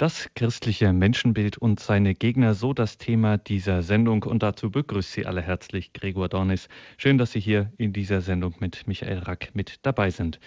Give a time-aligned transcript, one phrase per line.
[0.00, 4.22] Das christliche Menschenbild und seine Gegner, so das Thema dieser Sendung.
[4.22, 6.70] Und dazu begrüßt Sie alle herzlich Gregor Dornis.
[6.96, 10.40] Schön, dass Sie hier in dieser Sendung mit Michael Rack mit dabei sind.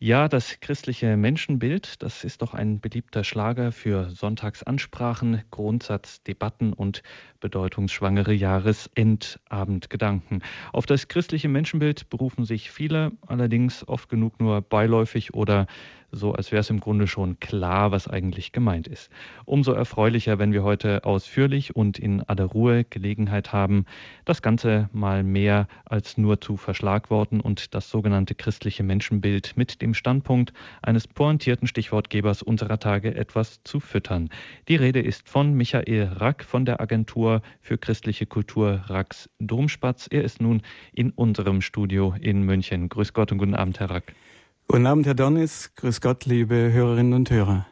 [0.00, 7.02] Ja, das christliche Menschenbild, das ist doch ein beliebter Schlager für Sonntagsansprachen, Grundsatzdebatten und
[7.40, 10.44] bedeutungsschwangere Jahresendabendgedanken.
[10.72, 15.66] Auf das christliche Menschenbild berufen sich viele, allerdings oft genug nur beiläufig oder
[16.10, 19.10] so als wäre es im Grunde schon klar, was eigentlich gemeint ist.
[19.44, 23.84] Umso erfreulicher, wenn wir heute ausführlich und in aller Ruhe Gelegenheit haben,
[24.24, 29.94] das Ganze mal mehr als nur zu Verschlagworten und das sogenannte christliche Menschenbild mit dem
[29.94, 30.52] Standpunkt
[30.82, 34.30] eines pointierten Stichwortgebers unserer Tage etwas zu füttern.
[34.68, 40.08] Die Rede ist von Michael Rack von der Agentur für christliche Kultur Racks Domspatz.
[40.10, 42.88] Er ist nun in unserem Studio in München.
[42.88, 44.14] Grüß Gott und guten Abend, Herr Rack.
[44.70, 45.72] Guten Abend, Herr Donnis.
[45.76, 47.66] Grüß Gott, liebe Hörerinnen und Hörer.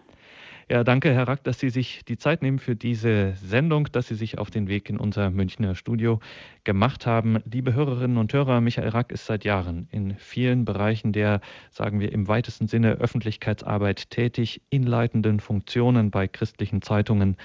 [0.71, 4.15] Ja, danke, Herr Rack, dass Sie sich die Zeit nehmen für diese Sendung, dass Sie
[4.15, 6.21] sich auf den Weg in unser Münchner Studio
[6.65, 7.43] gemacht haben.
[7.45, 12.13] Liebe Hörerinnen und Hörer, Michael Rack ist seit Jahren in vielen Bereichen der, sagen wir,
[12.13, 17.37] im weitesten Sinne Öffentlichkeitsarbeit tätig, in leitenden Funktionen bei christlichen Zeitungen,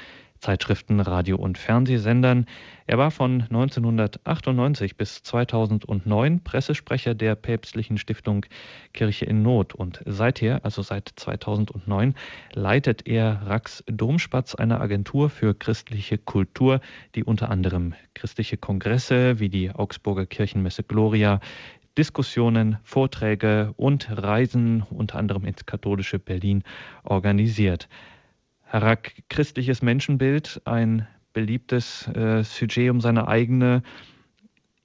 [0.42, 2.48] Zeitschriften, Radio- und Fernsehsendern.
[2.88, 8.46] Er war von 1998 bis 2009 Pressesprecher der päpstlichen Stiftung
[8.92, 12.16] Kirche in Not und seither, also seit 2009,
[12.54, 16.82] leitet er Rax Domspatz, eine Agentur für christliche Kultur,
[17.14, 21.40] die unter anderem christliche Kongresse wie die Augsburger Kirchenmesse Gloria,
[21.98, 26.64] Diskussionen, Vorträge und Reisen unter anderem ins katholische Berlin
[27.04, 27.88] organisiert.
[28.72, 33.84] Herr Rack, christliches Menschenbild, ein beliebtes äh, Sujet, um seine eigene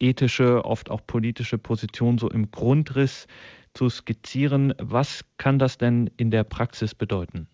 [0.00, 3.28] ethische, oft auch politische Position so im Grundriss
[3.74, 4.74] zu skizzieren.
[4.80, 7.46] Was kann das denn in der Praxis bedeuten?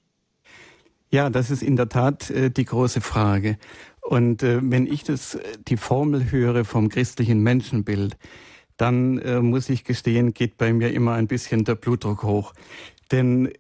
[1.10, 3.58] Ja, das ist in der Tat äh, die große Frage.
[4.00, 8.16] Und äh, wenn ich das, äh, die Formel höre vom christlichen Menschenbild,
[8.78, 12.54] dann äh, muss ich gestehen, geht bei mir immer ein bisschen der Blutdruck hoch.
[13.10, 13.52] Denn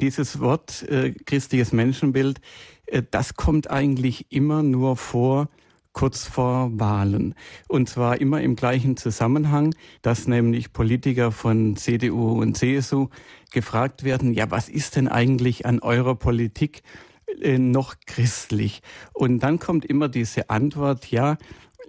[0.00, 2.40] dieses Wort äh, christliches Menschenbild,
[2.86, 5.48] äh, das kommt eigentlich immer nur vor
[5.98, 7.34] kurz vor Wahlen.
[7.66, 13.08] Und zwar immer im gleichen Zusammenhang, dass nämlich Politiker von CDU und CSU
[13.50, 16.82] gefragt werden, ja, was ist denn eigentlich an eurer Politik
[17.40, 18.82] äh, noch christlich?
[19.12, 21.36] Und dann kommt immer diese Antwort, ja,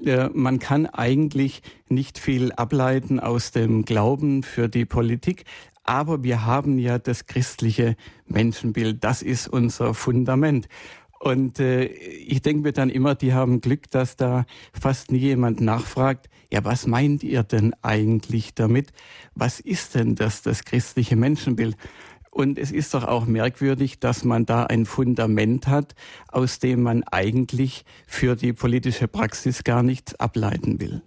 [0.03, 5.44] äh, man kann eigentlich nicht viel ableiten aus dem Glauben für die Politik,
[5.90, 7.96] aber wir haben ja das christliche
[8.28, 9.04] Menschenbild.
[9.04, 10.68] Das ist unser Fundament.
[11.20, 15.62] Und äh, ich denke mir dann immer, die haben Glück, dass da fast nie jemand
[15.62, 18.92] nachfragt, ja, was meint ihr denn eigentlich damit?
[19.34, 21.76] Was ist denn das, das christliche Menschenbild?
[22.30, 25.96] Und es ist doch auch merkwürdig, dass man da ein Fundament hat,
[26.28, 31.02] aus dem man eigentlich für die politische Praxis gar nichts ableiten will.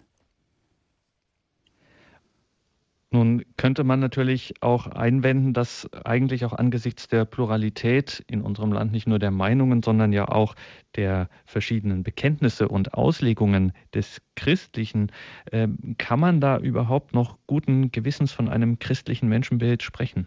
[3.12, 8.90] Nun könnte man natürlich auch einwenden, dass eigentlich auch angesichts der Pluralität in unserem Land
[8.90, 10.54] nicht nur der Meinungen, sondern ja auch
[10.96, 15.12] der verschiedenen Bekenntnisse und Auslegungen des Christlichen,
[15.50, 15.68] äh,
[15.98, 20.26] kann man da überhaupt noch guten Gewissens von einem christlichen Menschenbild sprechen?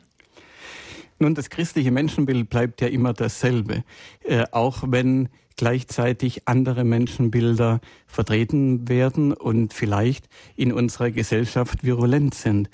[1.20, 3.84] Nun, das christliche Menschenbild bleibt ja immer dasselbe,
[4.24, 12.70] äh, auch wenn gleichzeitig andere Menschenbilder vertreten werden und vielleicht in unserer Gesellschaft virulent sind.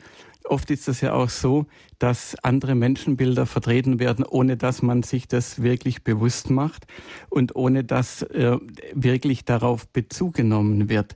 [0.45, 1.67] Oft ist es ja auch so,
[1.99, 6.87] dass andere Menschenbilder vertreten werden, ohne dass man sich das wirklich bewusst macht
[7.29, 8.57] und ohne dass äh,
[8.93, 11.15] wirklich darauf Bezug genommen wird.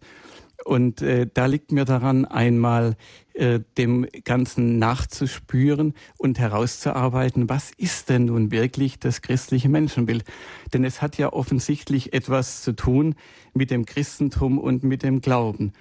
[0.65, 2.97] Und äh, da liegt mir daran, einmal
[3.35, 10.25] äh, dem Ganzen nachzuspüren und herauszuarbeiten, was ist denn nun wirklich das christliche Menschenbild?
[10.73, 13.13] Denn es hat ja offensichtlich etwas zu tun
[13.53, 15.73] mit dem Christentum und mit dem Glauben.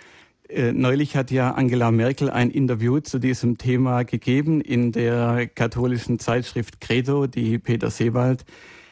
[0.50, 6.18] Äh, neulich hat ja Angela Merkel ein Interview zu diesem Thema gegeben in der katholischen
[6.18, 8.44] Zeitschrift Credo, die Peter Sebald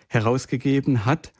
[0.08, 1.34] herausgegeben hat.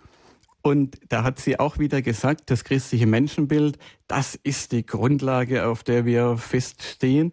[0.62, 5.82] Und da hat sie auch wieder gesagt, das christliche Menschenbild, das ist die Grundlage, auf
[5.82, 7.32] der wir feststehen.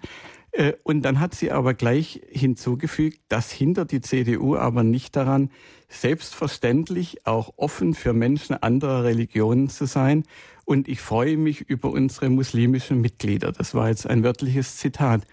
[0.51, 5.51] Äh, und dann hat sie aber gleich hinzugefügt, das hindert die CDU aber nicht daran,
[5.89, 10.23] selbstverständlich auch offen für Menschen anderer Religionen zu sein.
[10.65, 13.51] Und ich freue mich über unsere muslimischen Mitglieder.
[13.51, 15.23] Das war jetzt ein wörtliches Zitat.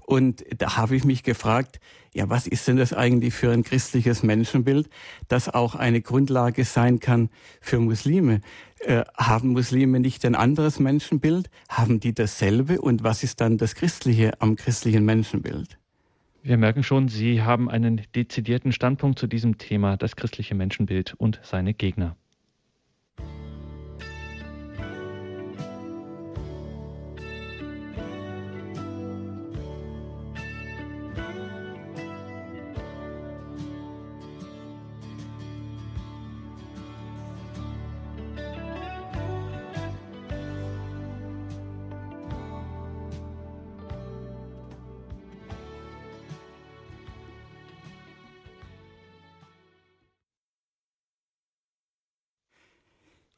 [0.00, 1.80] Und da habe ich mich gefragt,
[2.14, 4.88] ja, was ist denn das eigentlich für ein christliches Menschenbild,
[5.28, 7.30] das auch eine Grundlage sein kann
[7.60, 8.40] für Muslime?
[8.80, 11.48] Äh, haben Muslime nicht ein anderes Menschenbild?
[11.68, 12.80] Haben die dasselbe?
[12.80, 15.78] Und was ist dann das Christliche am christlichen Menschenbild?
[16.42, 21.40] Wir merken schon, Sie haben einen dezidierten Standpunkt zu diesem Thema, das christliche Menschenbild und
[21.44, 22.16] seine Gegner.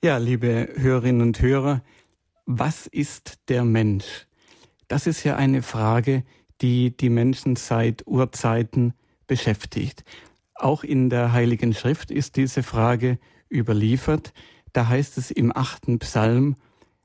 [0.04, 1.82] Ja, liebe Hörerinnen und Hörer,
[2.44, 4.26] was ist der Mensch?
[4.86, 6.24] Das ist ja eine Frage,
[6.60, 8.92] die die Menschen seit Urzeiten
[9.26, 10.04] beschäftigt.
[10.56, 13.18] Auch in der Heiligen Schrift ist diese Frage
[13.50, 14.34] überliefert.
[14.74, 16.56] Da heißt es im achten Psalm,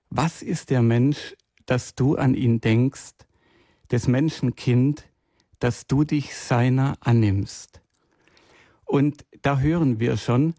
[0.10, 3.14] was ist der Mensch, dass du an ihn denkst,
[3.90, 5.06] des Menschen Kind,
[5.60, 7.80] dass du dich seiner annimmst?
[8.84, 10.54] Und da hören wir schon,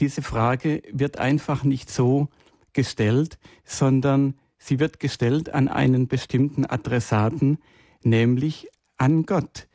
[0.00, 2.28] diese Frage wird einfach nicht so
[2.72, 7.58] gestellt, sondern sie wird gestellt an einen bestimmten Adressaten,
[8.02, 9.68] nämlich an Gott.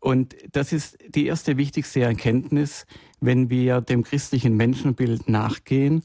[0.00, 2.86] Und das ist die erste wichtigste Erkenntnis,
[3.20, 6.02] wenn wir dem christlichen Menschenbild nachgehen.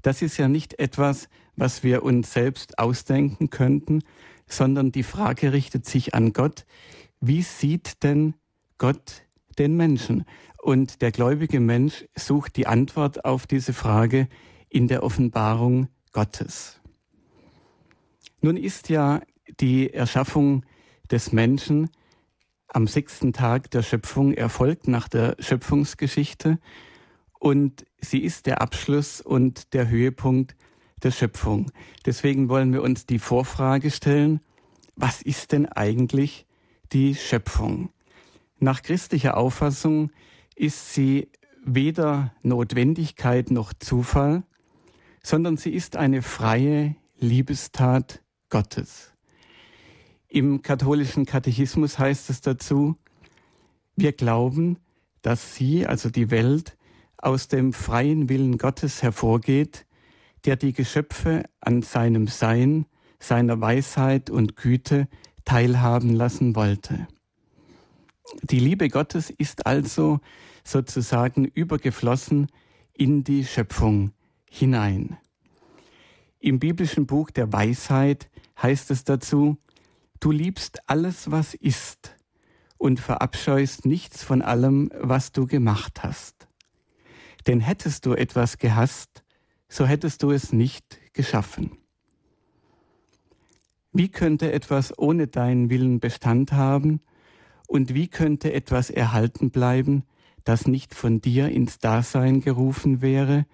[0.00, 4.02] Das ist ja nicht etwas, was wir uns selbst ausdenken könnten,
[4.46, 6.64] sondern die Frage richtet sich an Gott.
[7.20, 8.34] Wie sieht denn
[8.78, 9.22] Gott
[9.58, 10.24] den Menschen?
[10.62, 14.28] Und der gläubige Mensch sucht die Antwort auf diese Frage
[14.68, 16.80] in der Offenbarung Gottes.
[18.40, 19.20] Nun ist ja
[19.60, 20.64] die Erschaffung
[21.10, 21.90] des Menschen
[22.68, 26.58] am sechsten Tag der Schöpfung erfolgt nach der Schöpfungsgeschichte
[27.38, 30.54] und sie ist der Abschluss und der Höhepunkt
[31.02, 31.70] der Schöpfung.
[32.04, 34.40] Deswegen wollen wir uns die Vorfrage stellen,
[34.96, 36.46] was ist denn eigentlich
[36.92, 37.90] die Schöpfung?
[38.60, 40.10] Nach christlicher Auffassung
[40.56, 41.30] ist sie
[41.64, 44.42] weder Notwendigkeit noch Zufall,
[45.22, 49.12] sondern sie ist eine freie Liebestat Gottes.
[50.28, 52.96] Im katholischen Katechismus heißt es dazu,
[53.96, 54.78] wir glauben,
[55.22, 56.76] dass sie, also die Welt,
[57.16, 59.86] aus dem freien Willen Gottes hervorgeht,
[60.44, 62.86] der die Geschöpfe an seinem Sein,
[63.18, 65.08] seiner Weisheit und Güte
[65.44, 67.08] teilhaben lassen wollte.
[68.42, 70.20] Die Liebe Gottes ist also
[70.64, 72.48] sozusagen übergeflossen
[72.92, 74.12] in die Schöpfung
[74.50, 75.16] hinein.
[76.40, 78.30] Im biblischen Buch der Weisheit
[78.60, 79.56] heißt es dazu,
[80.20, 82.16] du liebst alles, was ist
[82.76, 86.48] und verabscheust nichts von allem, was du gemacht hast.
[87.46, 89.24] Denn hättest du etwas gehasst,
[89.68, 91.78] so hättest du es nicht geschaffen.
[93.92, 97.00] Wie könnte etwas ohne deinen Willen Bestand haben
[97.68, 100.02] und wie könnte etwas erhalten bleiben,
[100.42, 103.46] das nicht von dir ins Dasein gerufen wäre?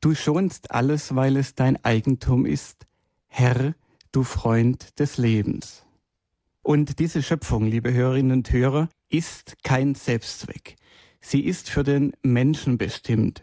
[0.00, 2.86] Du schonst alles, weil es dein Eigentum ist.
[3.26, 3.74] Herr,
[4.12, 5.84] du Freund des Lebens.
[6.62, 10.76] Und diese Schöpfung, liebe Hörerinnen und Hörer, ist kein Selbstzweck.
[11.20, 13.42] Sie ist für den Menschen bestimmt,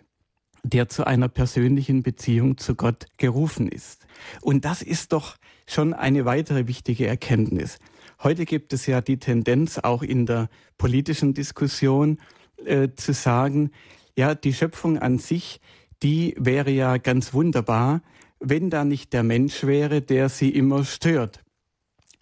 [0.63, 4.05] der zu einer persönlichen Beziehung zu Gott gerufen ist.
[4.41, 5.35] Und das ist doch
[5.67, 7.77] schon eine weitere wichtige Erkenntnis.
[8.21, 12.19] Heute gibt es ja die Tendenz, auch in der politischen Diskussion,
[12.65, 13.71] äh, zu sagen,
[14.17, 15.61] ja, die Schöpfung an sich,
[16.03, 18.01] die wäre ja ganz wunderbar,
[18.41, 21.43] wenn da nicht der Mensch wäre, der sie immer stört.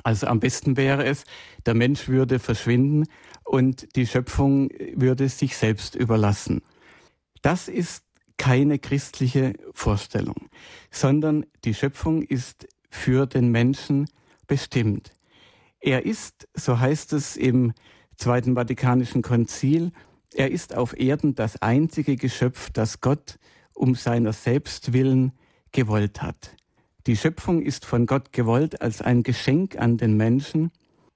[0.04, 1.24] Also am besten wäre es,
[1.66, 3.06] der Mensch würde verschwinden
[3.44, 6.62] und die Schöpfung würde sich selbst überlassen.
[7.42, 8.04] Das ist
[8.38, 10.50] keine christliche Vorstellung,
[10.92, 14.08] sondern die Schöpfung ist für den Menschen
[14.46, 15.17] bestimmt.
[15.80, 17.74] Er ist, so heißt es im
[18.16, 19.92] Zweiten Vatikanischen Konzil,
[20.34, 23.40] er ist auf Erden das einzige Geschöpf, das Gott
[23.74, 25.34] um seiner selbst willen
[25.72, 26.56] gewollt hat.
[27.06, 30.72] Die Schöpfung ist von Gott gewollt als ein Geschenk an den Menschen,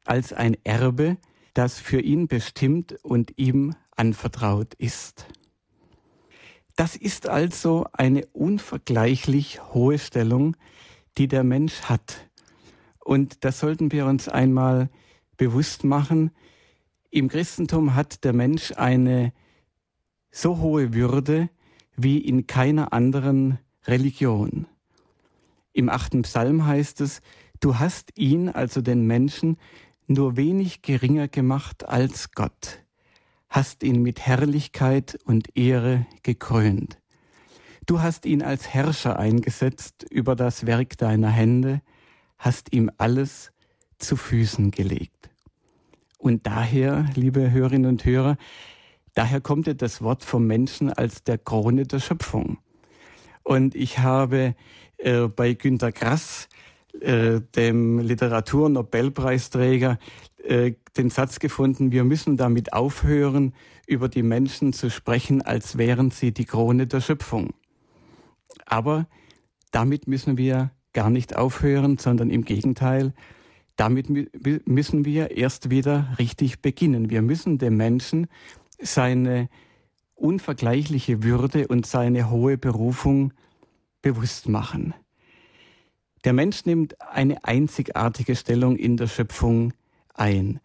[0.05, 1.17] als ein Erbe,
[1.53, 5.25] das für ihn bestimmt und ihm anvertraut ist.
[6.75, 10.55] Das ist also eine unvergleichlich hohe Stellung,
[11.17, 12.29] die der Mensch hat
[13.03, 14.89] und das sollten wir uns einmal
[15.37, 16.31] bewusst machen.
[17.09, 19.33] Im Christentum hat der Mensch eine
[20.31, 21.49] so hohe Würde
[21.95, 24.67] wie in keiner anderen Religion.
[25.73, 27.21] Im achten Psalm heißt es,
[27.59, 29.57] du hast ihn, also den Menschen,
[30.07, 32.83] nur wenig geringer gemacht als Gott,
[33.49, 36.99] hast ihn mit Herrlichkeit und Ehre gekrönt.
[37.85, 41.81] Du hast ihn als Herrscher eingesetzt über das Werk deiner Hände,
[42.41, 43.51] hast ihm alles
[43.99, 45.29] zu Füßen gelegt.
[46.17, 48.35] Und daher, liebe Hörerinnen und Hörer,
[49.13, 52.57] daher kommt ja das Wort vom Menschen als der Krone der Schöpfung.
[53.43, 54.55] Und ich habe
[54.97, 56.49] äh, bei Günter Grass,
[56.99, 59.99] äh, dem Literaturnobelpreisträger,
[60.43, 63.53] äh, den Satz gefunden, wir müssen damit aufhören,
[63.85, 67.53] über die Menschen zu sprechen, als wären sie die Krone der Schöpfung.
[68.65, 69.07] Aber
[69.71, 73.13] damit müssen wir gar nicht aufhören, sondern im Gegenteil,
[73.75, 74.07] damit
[74.67, 77.09] müssen wir erst wieder richtig beginnen.
[77.09, 78.27] Wir müssen dem Menschen
[78.79, 79.49] seine
[80.15, 83.33] unvergleichliche Würde und seine hohe Berufung
[84.01, 84.93] bewusst machen.
[86.23, 89.73] Der Mensch nimmt eine einzigartige Stellung in der Schöpfung
[90.13, 90.59] ein.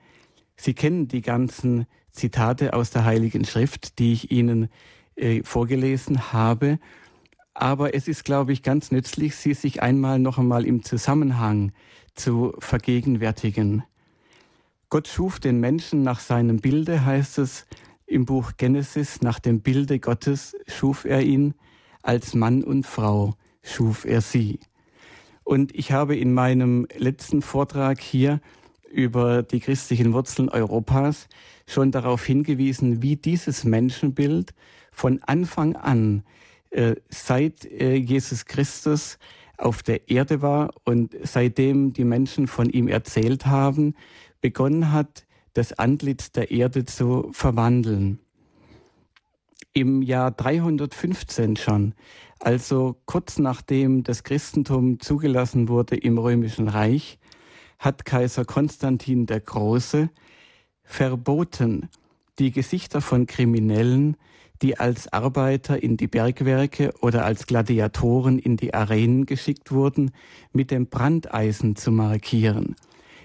[0.57, 4.69] Sie kennen die ganzen Zitate aus der Heiligen Schrift, die ich Ihnen
[5.15, 6.79] äh, vorgelesen habe.
[7.59, 11.73] Aber es ist, glaube ich, ganz nützlich, sie sich einmal noch einmal im Zusammenhang
[12.15, 13.83] zu vergegenwärtigen.
[14.91, 17.67] Gott schuf den Menschen nach seinem Bilde, heißt es
[18.05, 21.55] im Buch Genesis, nach dem Bilde Gottes schuf er ihn,
[22.03, 24.61] als Mann und Frau schuf er sie.
[25.43, 28.43] Und ich habe in meinem letzten Vortrag hier
[28.93, 31.27] über die christlichen Wurzeln Europas
[31.67, 34.53] schon darauf hingewiesen, wie dieses Menschenbild
[34.93, 36.23] von Anfang an,
[37.09, 39.19] seit äh, Jesus Christus
[39.59, 43.95] auf der Erde war und seitdem die Menschen von ihm erzählt haben,
[44.41, 48.21] begonnen hat, das Antlitz der Erde zu verwandeln.
[49.73, 51.95] Im Jahr 315 schon,
[52.39, 57.19] also kurz nachdem das Christentum zugelassen wurde im römischen Reich,
[57.79, 60.11] hat Kaiser Konstantin der Große
[60.83, 61.89] verboten,
[62.39, 64.17] die Gesichter von Kriminellen,
[64.63, 70.13] die als Arbeiter in die Bergwerke oder als Gladiatoren in die Arenen geschickt wurden,
[70.53, 72.77] mit dem Brandeisen zu markieren.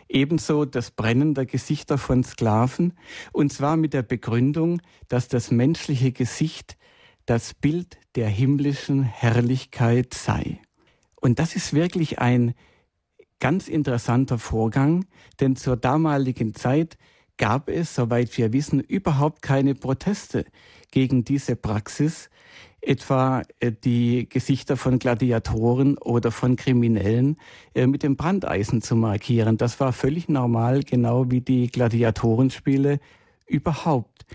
[0.10, 2.94] Ebenso das Brennen der Gesichter von Sklaven,
[3.32, 6.78] und zwar mit der Begründung, dass das menschliche Gesicht
[7.26, 10.60] das Bild der himmlischen Herrlichkeit sei.
[11.16, 12.54] Und das ist wirklich ein
[13.40, 15.06] ganz interessanter Vorgang,
[15.40, 16.98] denn zur damaligen Zeit
[17.38, 20.46] gab es, soweit wir wissen, überhaupt keine Proteste
[20.92, 22.30] gegen diese Praxis,
[22.82, 27.38] etwa äh, die Gesichter von Gladiatoren oder von Kriminellen
[27.76, 29.58] äh, mit dem Brandeisen zu markieren.
[29.58, 33.00] Das war völlig normal, genau wie die Gladiatorenspiele
[33.46, 34.26] überhaupt.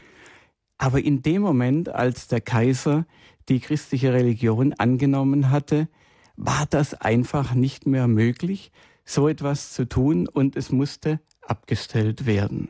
[0.79, 3.07] Aber in dem Moment, als der Kaiser
[3.49, 5.89] die christliche Religion angenommen hatte,
[6.37, 8.71] war das einfach nicht mehr möglich,
[9.05, 12.69] so etwas zu tun und es musste abgestellt werden.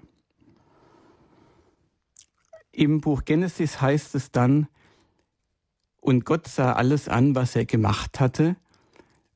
[2.77, 4.69] Im Buch Genesis heißt es dann,
[5.99, 8.57] und Gott sah alles an, was er gemacht hatte,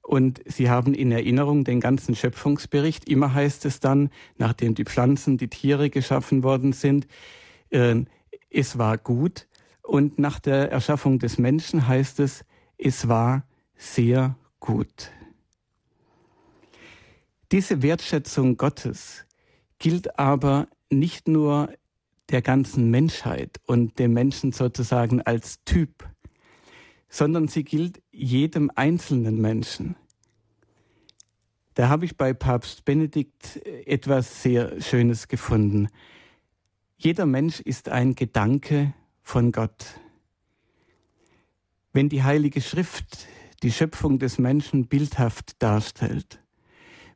[0.02, 3.08] und sie haben in Erinnerung den ganzen Schöpfungsbericht.
[3.08, 7.06] Immer heißt es dann, nachdem die Pflanzen, die Tiere geschaffen worden sind,
[7.70, 8.04] äh,
[8.50, 9.46] es war gut.
[9.82, 12.44] Und nach der Erschaffung des Menschen heißt es,
[12.76, 15.12] es war sehr gut.
[17.52, 19.24] Diese Wertschätzung Gottes
[19.78, 21.70] gilt aber nicht nur
[22.30, 26.08] der ganzen Menschheit und dem Menschen sozusagen als Typ,
[27.08, 29.96] sondern sie gilt jedem einzelnen Menschen.
[31.74, 33.56] Da habe ich bei Papst Benedikt
[33.86, 35.88] etwas sehr Schönes gefunden.
[36.96, 39.86] Jeder Mensch ist ein Gedanke von Gott.
[41.92, 43.26] Wenn die Heilige Schrift
[43.62, 46.42] die Schöpfung des Menschen bildhaft darstellt,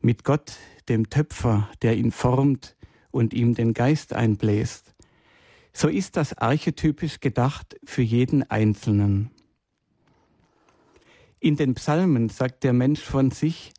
[0.01, 0.57] mit Gott,
[0.89, 2.77] dem Töpfer, der ihn formt
[3.11, 4.94] und ihm den Geist einbläst,
[5.77, 9.31] so ist das archetypisch gedacht für jeden Einzelnen.
[11.41, 13.75] In den Psalmen sagt der Mensch von sich,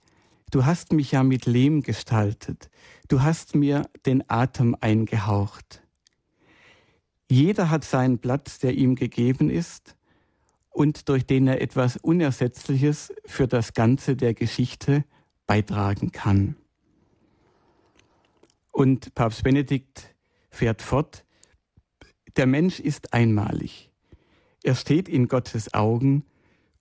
[0.52, 2.70] du hast mich ja mit Lehm gestaltet,
[3.08, 5.82] du hast mir den Atem eingehaucht.
[7.30, 9.96] Jeder hat seinen Platz, der ihm gegeben ist
[10.70, 15.06] und durch den er etwas Unersetzliches für das Ganze der Geschichte
[15.48, 16.58] beitragen kann.
[18.72, 20.14] Und Papst Benedikt
[20.52, 21.26] fährt fort,
[22.36, 23.92] der Mensch ist einmalig.
[24.64, 26.24] Er steht in Gottes Augen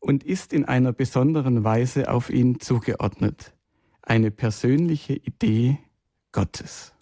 [0.00, 3.54] und ist in einer besonderen Weise auf ihn zugeordnet.
[4.02, 5.78] Eine persönliche Idee
[6.32, 6.92] Gottes.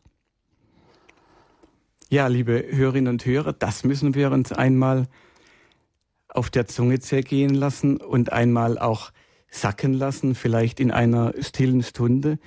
[2.09, 5.09] Ja, liebe Hörerinnen und Hörer, das müssen wir uns einmal
[6.29, 9.13] auf der Zunge zergehen lassen und einmal auch
[9.51, 12.39] sacken lassen, vielleicht in einer stillen Stunde,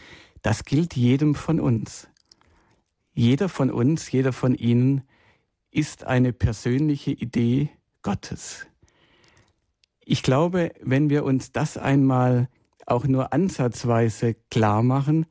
[0.42, 2.08] das gilt jedem von uns.
[3.14, 5.04] Jeder von uns, jeder von Ihnen
[5.76, 7.70] ist eine persönliche Idee
[8.02, 8.66] Gottes.
[10.06, 12.48] Ich glaube, wenn wir uns das einmal
[12.86, 15.26] auch nur ansatzweise klar machen,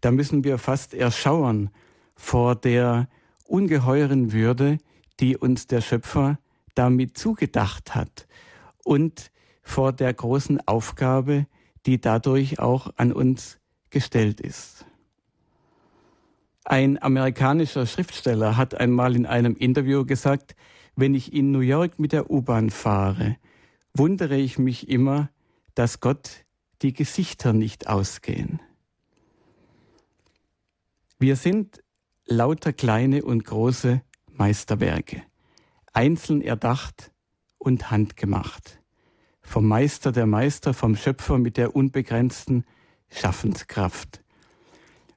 [0.00, 1.70] da müssen wir fast erschauern
[2.14, 3.08] vor der
[3.44, 4.78] ungeheuren Würde,
[5.20, 6.38] die uns der Schöpfer
[6.74, 8.26] damit zugedacht hat
[8.84, 9.30] und
[9.62, 11.46] vor der großen Aufgabe,
[11.84, 13.58] die dadurch auch an uns
[13.90, 14.86] gestellt ist.
[16.64, 20.54] Ein amerikanischer Schriftsteller hat einmal in einem Interview gesagt,
[20.94, 23.36] wenn ich in New York mit der U-Bahn fahre,
[23.94, 25.30] wundere ich mich immer,
[25.74, 26.44] dass Gott
[26.82, 28.60] die Gesichter nicht ausgehen.
[31.18, 31.82] Wir sind
[32.26, 35.22] lauter kleine und große Meisterwerke,
[35.92, 37.12] einzeln erdacht
[37.58, 38.80] und handgemacht.
[39.40, 42.64] Vom Meister der Meister, vom Schöpfer mit der unbegrenzten
[43.10, 44.22] Schaffenskraft.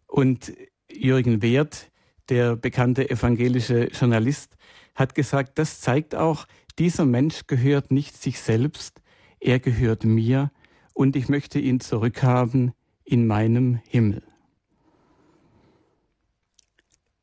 [0.08, 0.54] Und
[0.96, 1.92] Jürgen Wert,
[2.30, 4.58] der bekannte evangelische Journalist,
[4.96, 6.48] hat gesagt, das zeigt auch,
[6.80, 9.02] dieser Mensch gehört nicht sich selbst,
[9.40, 10.52] er gehört mir
[10.94, 12.74] und ich möchte ihn zurückhaben
[13.04, 14.24] in meinem Himmel.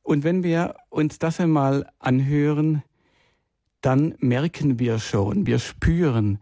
[0.03, 2.83] Und wenn wir uns das einmal anhören,
[3.81, 6.39] dann merken wir schon, wir spüren,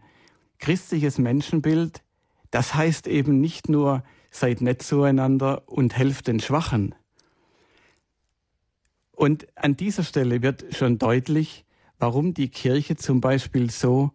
[0.59, 2.03] christliches Menschenbild,
[2.51, 6.95] das heißt eben nicht nur, seid nett zueinander und helft den Schwachen,
[9.11, 11.65] und an dieser Stelle wird schon deutlich,
[11.99, 14.11] warum die Kirche zum Beispiel so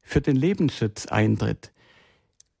[0.00, 1.72] für den Lebensschutz eintritt.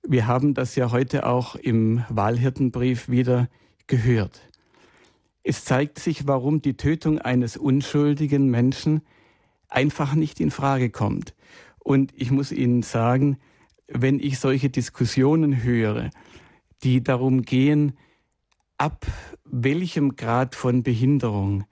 [0.06, 3.48] Wir haben das ja heute auch im Wahlhirtenbrief wieder
[3.86, 4.40] gehört.
[5.42, 9.02] Es zeigt sich, warum die Tötung eines unschuldigen Menschen
[9.68, 11.34] einfach nicht in Frage kommt.
[11.78, 13.38] Und ich muss Ihnen sagen,
[13.86, 16.10] wenn ich solche Diskussionen höre,
[16.82, 17.94] die darum gehen,
[18.78, 19.06] ab
[19.44, 21.64] welchem Grad von Behinderung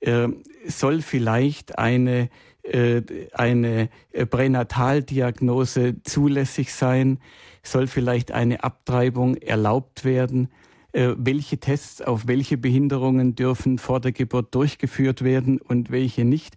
[0.00, 0.28] äh,
[0.66, 2.28] soll vielleicht eine,
[2.62, 3.88] äh, eine
[4.30, 7.18] Pränataldiagnose zulässig sein,
[7.62, 10.48] soll vielleicht eine Abtreibung erlaubt werden,
[10.92, 16.56] äh, welche Tests auf welche Behinderungen dürfen vor der Geburt durchgeführt werden und welche nicht.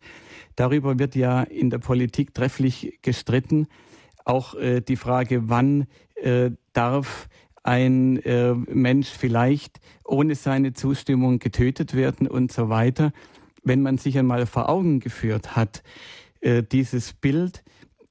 [0.56, 3.68] Darüber wird ja in der Politik trefflich gestritten.
[4.24, 7.28] Auch äh, die Frage, wann äh, darf
[7.64, 13.12] ein äh, Mensch vielleicht ohne seine Zustimmung getötet werden und so weiter.
[13.64, 15.84] Wenn man sich einmal vor Augen geführt hat,
[16.42, 17.64] äh, dieses Bild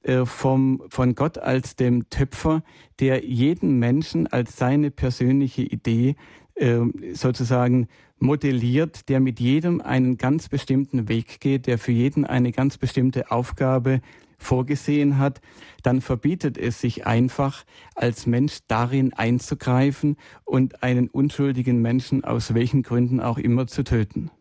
[0.03, 2.63] äh, vom, von Gott als dem Töpfer,
[2.99, 6.15] der jeden Menschen als seine persönliche Idee
[6.55, 6.79] äh,
[7.13, 7.87] sozusagen
[8.19, 13.31] modelliert, der mit jedem einen ganz bestimmten Weg geht, der für jeden eine ganz bestimmte
[13.31, 14.01] Aufgabe
[14.39, 15.41] vorgesehen hat,
[15.83, 22.81] dann verbietet es sich einfach, als Mensch darin einzugreifen und einen unschuldigen Menschen aus welchen
[22.81, 24.31] Gründen auch immer zu töten.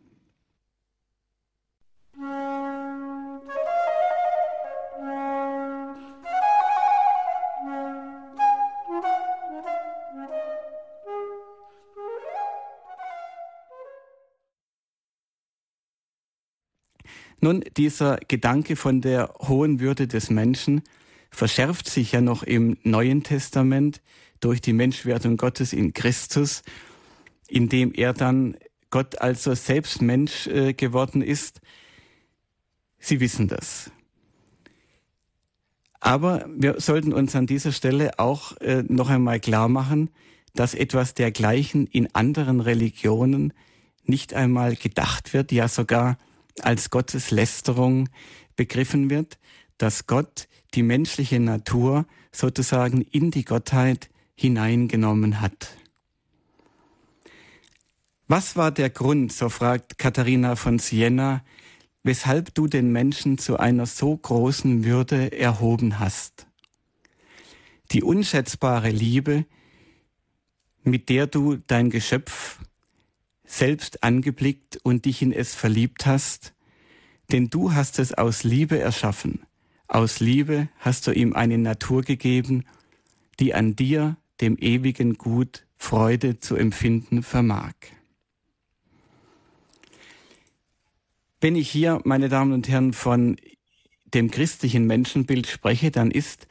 [17.40, 20.82] Nun, dieser Gedanke von der hohen Würde des Menschen
[21.30, 24.00] verschärft sich ja noch im Neuen Testament
[24.40, 26.62] durch die Menschwerdung Gottes in Christus,
[27.48, 28.56] indem er dann
[28.90, 31.60] Gott also selbst Mensch äh, geworden ist.
[32.98, 33.90] Sie wissen das.
[36.00, 40.10] Aber wir sollten uns an dieser Stelle auch äh, noch einmal klar machen,
[40.54, 43.52] dass etwas dergleichen in anderen Religionen
[44.04, 46.16] nicht einmal gedacht wird, ja sogar
[46.64, 48.08] als Gotteslästerung
[48.56, 49.38] begriffen wird,
[49.78, 55.76] dass Gott die menschliche Natur sozusagen in die Gottheit hineingenommen hat.
[58.26, 61.42] Was war der Grund, so fragt Katharina von Siena,
[62.02, 66.46] weshalb du den Menschen zu einer so großen Würde erhoben hast?
[67.90, 69.46] Die unschätzbare Liebe,
[70.82, 72.58] mit der du dein Geschöpf
[73.48, 76.54] selbst angeblickt und dich in es verliebt hast,
[77.32, 79.40] denn du hast es aus Liebe erschaffen.
[79.88, 82.64] Aus Liebe hast du ihm eine Natur gegeben,
[83.40, 87.72] die an dir, dem ewigen Gut, Freude zu empfinden vermag.
[91.40, 93.36] Wenn ich hier, meine Damen und Herren, von
[94.12, 96.48] dem christlichen Menschenbild spreche, dann ist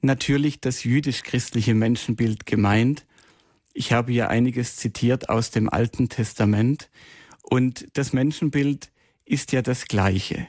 [0.00, 3.04] natürlich das jüdisch-christliche Menschenbild gemeint,
[3.76, 6.90] ich habe hier einiges zitiert aus dem Alten Testament
[7.42, 8.90] und das Menschenbild
[9.26, 10.48] ist ja das gleiche.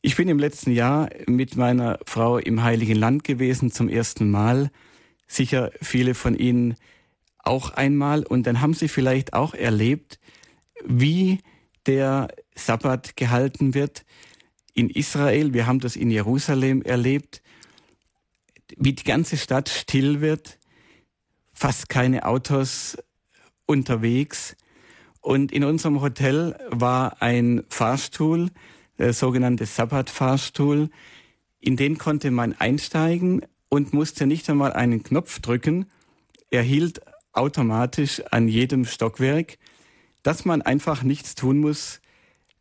[0.00, 4.70] Ich bin im letzten Jahr mit meiner Frau im Heiligen Land gewesen zum ersten Mal.
[5.26, 6.76] Sicher viele von Ihnen
[7.38, 8.24] auch einmal.
[8.24, 10.20] Und dann haben Sie vielleicht auch erlebt,
[10.86, 11.40] wie
[11.86, 14.04] der Sabbat gehalten wird
[14.72, 15.52] in Israel.
[15.52, 17.42] Wir haben das in Jerusalem erlebt,
[18.76, 20.59] wie die ganze Stadt still wird,
[21.60, 22.96] fast keine Autos
[23.66, 24.56] unterwegs
[25.20, 28.50] Und in unserem Hotel war ein Fahrstuhl,
[28.96, 30.88] der sogenannte Sabbat-Fahrstuhl.
[31.60, 35.84] In den konnte man einsteigen und musste nicht einmal einen Knopf drücken.
[36.50, 37.02] Er hielt
[37.34, 39.58] automatisch an jedem Stockwerk,
[40.22, 42.00] dass man einfach nichts tun muss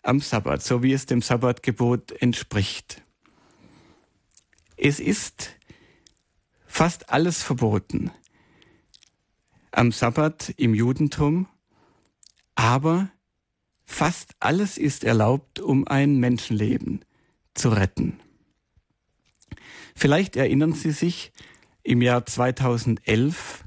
[0.01, 3.01] am Sabbat, so wie es dem Sabbatgebot entspricht.
[4.75, 5.55] Es ist
[6.67, 8.11] fast alles verboten
[9.71, 11.47] am Sabbat im Judentum,
[12.55, 13.09] aber
[13.85, 17.05] fast alles ist erlaubt, um ein Menschenleben
[17.53, 18.19] zu retten.
[19.95, 21.31] Vielleicht erinnern Sie sich,
[21.83, 23.65] im Jahr 2011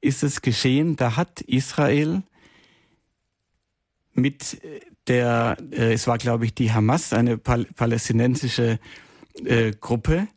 [0.00, 2.22] ist es geschehen, da hat Israel
[4.12, 4.60] mit
[5.06, 8.78] der, äh, es war glaube ich die Hamas, eine palästinensische
[9.44, 10.28] äh, Gruppe,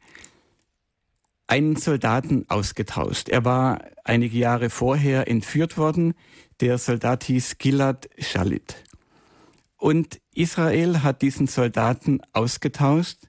[1.48, 3.30] einen Soldaten ausgetauscht.
[3.30, 6.14] Er war einige Jahre vorher entführt worden.
[6.60, 8.84] Der Soldat hieß Gilad Shalit.
[9.78, 13.28] Und Israel hat diesen Soldaten ausgetauscht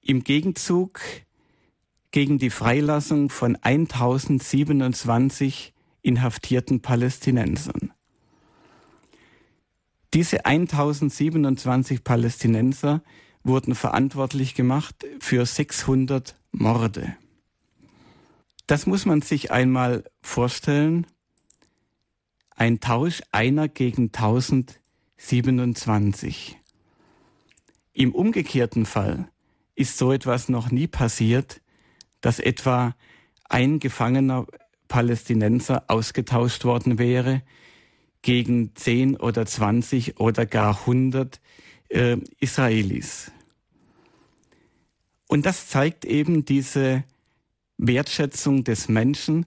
[0.00, 1.00] im Gegenzug
[2.10, 7.92] gegen die Freilassung von 1027 inhaftierten Palästinensern.
[10.14, 13.02] Diese 1027 Palästinenser
[13.42, 17.16] wurden verantwortlich gemacht für 600 Morde.
[18.66, 21.08] Das muss man sich einmal vorstellen.
[22.54, 26.60] Ein Tausch einer gegen 1027.
[27.92, 29.28] Im umgekehrten Fall
[29.74, 31.60] ist so etwas noch nie passiert,
[32.20, 32.94] dass etwa
[33.48, 34.46] ein gefangener
[34.86, 37.42] Palästinenser ausgetauscht worden wäre
[38.22, 41.40] gegen 10 oder 20 oder gar 100
[41.88, 43.32] äh, Israelis.
[45.34, 47.02] Und das zeigt eben diese
[47.76, 49.46] Wertschätzung des Menschen,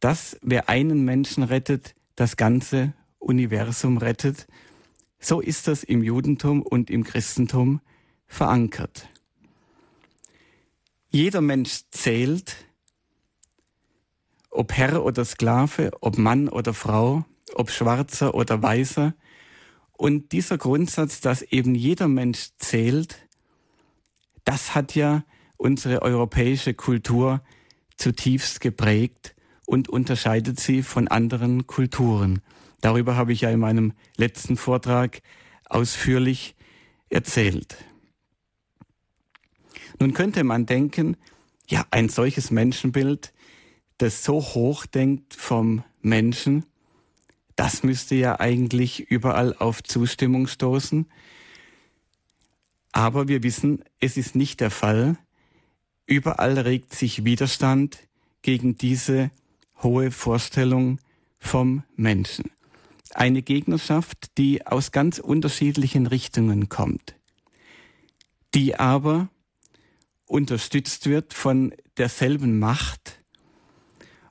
[0.00, 4.46] dass wer einen Menschen rettet, das ganze Universum rettet.
[5.20, 7.82] So ist das im Judentum und im Christentum
[8.26, 9.10] verankert.
[11.10, 12.56] Jeder Mensch zählt,
[14.48, 19.12] ob Herr oder Sklave, ob Mann oder Frau, ob Schwarzer oder Weißer.
[19.92, 23.27] Und dieser Grundsatz, dass eben jeder Mensch zählt,
[24.48, 25.24] das hat ja
[25.58, 27.42] unsere europäische Kultur
[27.98, 29.34] zutiefst geprägt
[29.66, 32.40] und unterscheidet sie von anderen Kulturen.
[32.80, 35.20] Darüber habe ich ja in meinem letzten Vortrag
[35.66, 36.56] ausführlich
[37.10, 37.76] erzählt.
[40.00, 41.18] Nun könnte man denken,
[41.68, 43.34] ja, ein solches Menschenbild,
[43.98, 46.64] das so hoch denkt vom Menschen,
[47.54, 51.04] das müsste ja eigentlich überall auf Zustimmung stoßen.
[52.98, 55.16] Aber wir wissen, es ist nicht der Fall.
[56.04, 57.96] Überall regt sich Widerstand
[58.42, 59.30] gegen diese
[59.84, 60.98] hohe Vorstellung
[61.38, 62.50] vom Menschen.
[63.14, 67.14] Eine Gegnerschaft, die aus ganz unterschiedlichen Richtungen kommt,
[68.52, 69.28] die aber
[70.26, 73.22] unterstützt wird von derselben Macht.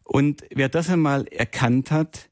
[0.03, 2.29] Und wer das einmal erkannt hat,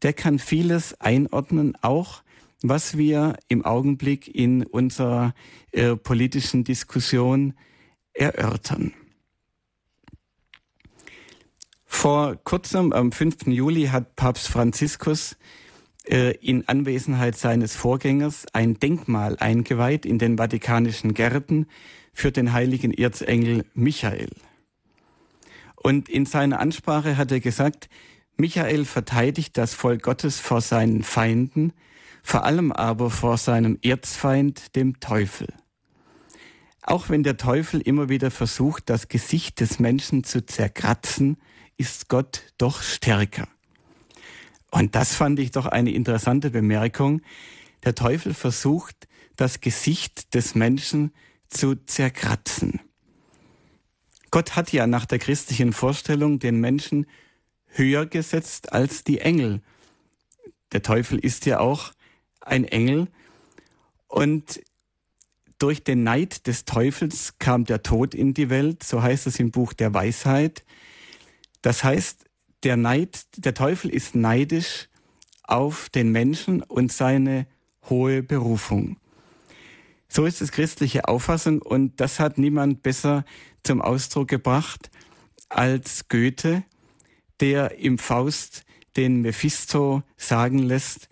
[0.00, 2.23] der kann vieles einordnen, auch
[2.66, 5.34] was wir im Augenblick in unserer
[5.72, 7.52] äh, politischen Diskussion
[8.14, 8.94] erörtern.
[11.84, 13.48] Vor kurzem, am 5.
[13.48, 15.36] Juli, hat Papst Franziskus
[16.08, 21.66] äh, in Anwesenheit seines Vorgängers ein Denkmal eingeweiht in den Vatikanischen Gärten
[22.14, 24.30] für den heiligen Erzengel Michael.
[25.76, 27.90] Und in seiner Ansprache hat er gesagt,
[28.38, 31.74] Michael verteidigt das Volk Gottes vor seinen Feinden,
[32.24, 35.46] vor allem aber vor seinem Erzfeind, dem Teufel.
[36.82, 41.36] Auch wenn der Teufel immer wieder versucht, das Gesicht des Menschen zu zerkratzen,
[41.76, 43.46] ist Gott doch stärker.
[44.70, 47.20] Und das fand ich doch eine interessante Bemerkung.
[47.84, 49.06] Der Teufel versucht,
[49.36, 51.12] das Gesicht des Menschen
[51.48, 52.80] zu zerkratzen.
[54.30, 57.06] Gott hat ja nach der christlichen Vorstellung den Menschen
[57.66, 59.60] höher gesetzt als die Engel.
[60.72, 61.92] Der Teufel ist ja auch
[62.44, 63.08] ein Engel.
[64.08, 64.60] Und
[65.58, 69.50] durch den Neid des Teufels kam der Tod in die Welt, so heißt es im
[69.50, 70.64] Buch der Weisheit.
[71.62, 72.24] Das heißt,
[72.62, 74.88] der Neid, der Teufel ist neidisch
[75.42, 77.46] auf den Menschen und seine
[77.88, 78.96] hohe Berufung.
[80.08, 83.24] So ist es christliche Auffassung und das hat niemand besser
[83.62, 84.90] zum Ausdruck gebracht
[85.48, 86.64] als Goethe,
[87.40, 88.64] der im Faust
[88.96, 91.08] den Mephisto sagen lässt,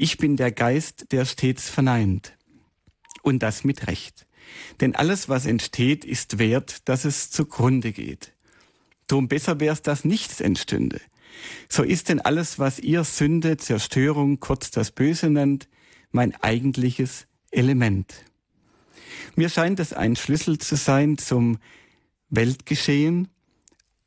[0.00, 2.34] ich bin der Geist, der stets verneint.
[3.22, 4.26] Und das mit Recht.
[4.80, 8.32] Denn alles, was entsteht, ist wert, dass es zugrunde geht.
[9.08, 11.02] Drum besser wär's, dass nichts entstünde.
[11.68, 15.68] So ist denn alles, was ihr Sünde, Zerstörung, kurz das Böse nennt,
[16.12, 18.24] mein eigentliches Element.
[19.36, 21.58] Mir scheint es ein Schlüssel zu sein zum
[22.30, 23.28] Weltgeschehen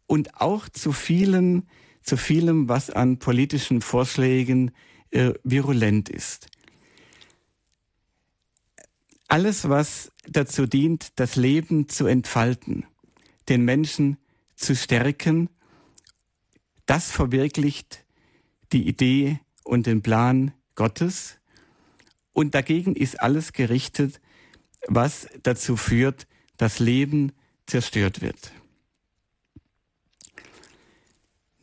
[0.08, 1.68] und auch zu vielen,
[2.02, 4.72] zu vielem, was an politischen Vorschlägen
[5.14, 6.48] äh, virulent ist.
[9.28, 12.86] Alles, was dazu dient, das Leben zu entfalten,
[13.50, 14.18] den Menschen
[14.56, 15.50] zu stärken,
[16.86, 18.06] das verwirklicht
[18.72, 21.38] die Idee und den Plan Gottes.
[22.32, 24.20] Und dagegen ist alles gerichtet,
[24.88, 27.32] was dazu führt, dass Leben
[27.66, 28.52] zerstört wird.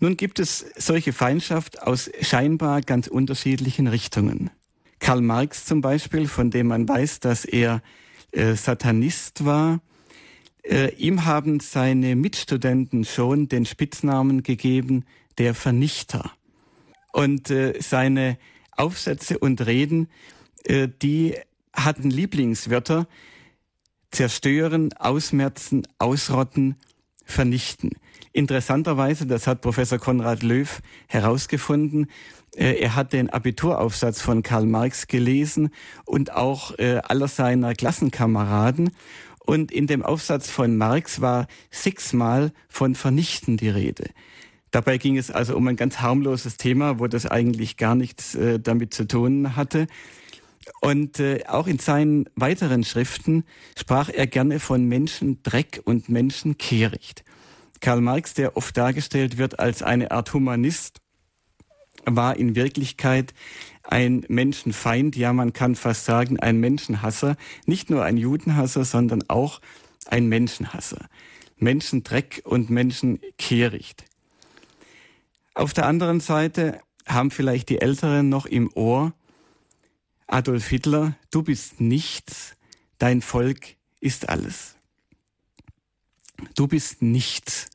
[0.00, 4.50] Nun gibt es solche Feindschaft aus scheinbar ganz unterschiedlichen Richtungen.
[4.98, 7.82] Karl Marx zum Beispiel, von dem man weiß, dass er
[8.32, 9.80] äh, Satanist war,
[10.62, 15.04] äh, ihm haben seine Mitstudenten schon den Spitznamen gegeben,
[15.36, 16.30] der Vernichter.
[17.12, 18.38] Und äh, seine
[18.72, 20.08] Aufsätze und Reden,
[20.64, 21.34] äh, die
[21.74, 23.06] hatten Lieblingswörter,
[24.10, 26.76] zerstören, ausmerzen, ausrotten,
[27.24, 27.90] vernichten.
[28.32, 32.06] Interessanterweise, das hat Professor Konrad Löw herausgefunden,
[32.56, 35.70] äh, er hat den Abituraufsatz von Karl Marx gelesen
[36.04, 38.90] und auch äh, aller seiner Klassenkameraden.
[39.44, 44.10] Und in dem Aufsatz von Marx war sechsmal von Vernichten die Rede.
[44.70, 48.60] Dabei ging es also um ein ganz harmloses Thema, wo das eigentlich gar nichts äh,
[48.60, 49.86] damit zu tun hatte.
[50.82, 53.44] Und auch in seinen weiteren Schriften
[53.76, 57.24] sprach er gerne von Menschendreck und Menschenkehricht.
[57.80, 61.00] Karl Marx, der oft dargestellt wird als eine Art Humanist,
[62.04, 63.34] war in Wirklichkeit
[63.82, 69.60] ein Menschenfeind, ja man kann fast sagen ein Menschenhasser, nicht nur ein Judenhasser, sondern auch
[70.06, 71.08] ein Menschenhasser.
[71.56, 74.04] Menschendreck und Menschenkehricht.
[75.54, 79.12] Auf der anderen Seite haben vielleicht die Älteren noch im Ohr,
[80.26, 82.54] Adolf Hitler, du bist nichts,
[82.98, 84.76] dein Volk ist alles.
[86.55, 87.70] Du bist nichts.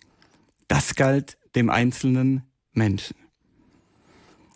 [0.68, 3.16] Das galt dem einzelnen Menschen.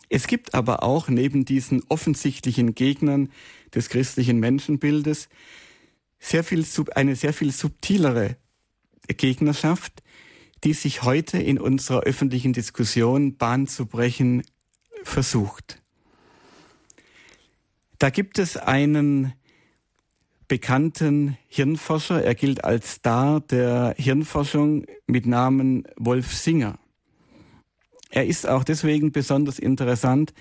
[0.09, 3.29] Es gibt aber auch neben diesen offensichtlichen Gegnern
[3.73, 5.29] des christlichen Menschenbildes
[6.19, 8.35] sehr viel, eine sehr viel subtilere
[9.07, 10.03] Gegnerschaft,
[10.63, 14.43] die sich heute in unserer öffentlichen Diskussion Bahn zu brechen
[15.03, 15.81] versucht.
[17.99, 19.33] Da gibt es einen
[20.49, 26.77] bekannten Hirnforscher, er gilt als Star der Hirnforschung mit Namen Wolf Singer.
[28.09, 30.33] Er ist auch deswegen besonders interessant,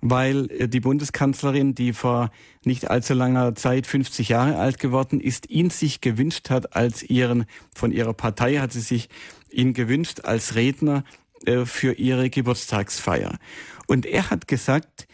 [0.00, 2.30] weil äh, die Bundeskanzlerin, die vor
[2.64, 7.46] nicht allzu langer Zeit 50 Jahre alt geworden ist, ihn sich gewünscht hat als ihren,
[7.74, 9.08] von ihrer Partei hat sie sich
[9.50, 11.04] ihn gewünscht als Redner
[11.46, 13.38] äh, für ihre Geburtstagsfeier.
[13.86, 15.08] Und er hat gesagt,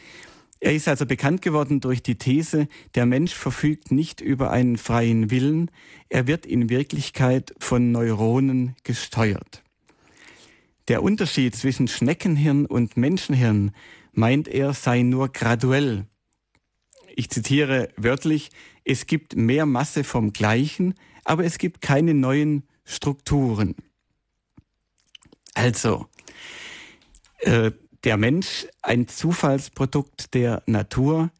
[0.60, 5.30] er ist also bekannt geworden durch die These, der Mensch verfügt nicht über einen freien
[5.30, 5.70] Willen,
[6.10, 9.62] er wird in Wirklichkeit von Neuronen gesteuert.
[10.88, 13.72] Der Unterschied zwischen Schneckenhirn und Menschenhirn,
[14.12, 16.06] meint er, sei nur graduell.
[17.16, 18.50] Ich zitiere wörtlich,
[18.84, 20.94] es gibt mehr Masse vom Gleichen,
[21.24, 23.76] aber es gibt keine neuen Strukturen.
[25.54, 26.06] Also,
[27.38, 27.70] äh,
[28.04, 31.30] der Mensch ein Zufallsprodukt der Natur,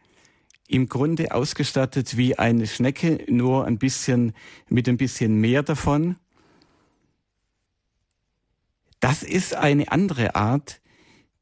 [0.69, 4.35] im Grunde ausgestattet wie eine Schnecke, nur ein bisschen
[4.69, 6.17] mit ein bisschen mehr davon.
[9.01, 10.81] Das ist eine andere Art,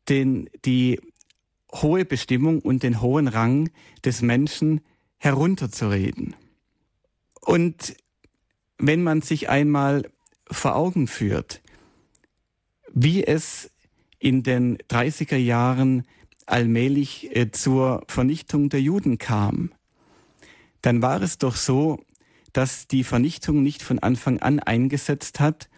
[0.08, 1.00] den die
[1.72, 3.70] hohe Bestimmung und den hohen Rang
[4.04, 4.80] des Menschen
[5.18, 6.34] herunterzureden.
[7.40, 7.96] Und
[8.78, 10.10] wenn man sich einmal
[10.50, 11.60] vor Augen führt,
[12.94, 13.70] wie es
[14.18, 16.04] in den 30er Jahren
[16.46, 19.72] allmählich äh, zur Vernichtung der Juden kam,
[20.82, 22.00] dann war es doch so,
[22.52, 25.68] dass die Vernichtung nicht von Anfang an eingesetzt hat,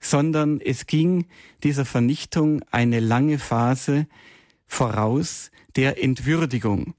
[0.00, 1.26] sondern es ging
[1.62, 4.06] dieser Vernichtung eine lange Phase
[4.66, 6.94] voraus der Entwürdigung.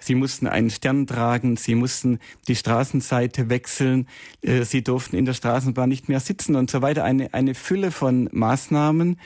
[0.00, 4.06] Sie mussten einen Stern tragen, sie mussten die Straßenseite wechseln,
[4.42, 7.02] äh, sie durften in der Straßenbahn nicht mehr sitzen und so weiter.
[7.04, 9.18] Eine, eine Fülle von Maßnahmen,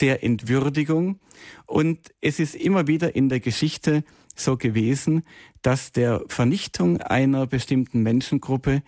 [0.00, 1.20] der Entwürdigung.
[1.66, 5.22] Und es ist immer wieder in der Geschichte so gewesen,
[5.62, 8.82] dass der Vernichtung einer bestimmten Menschengruppe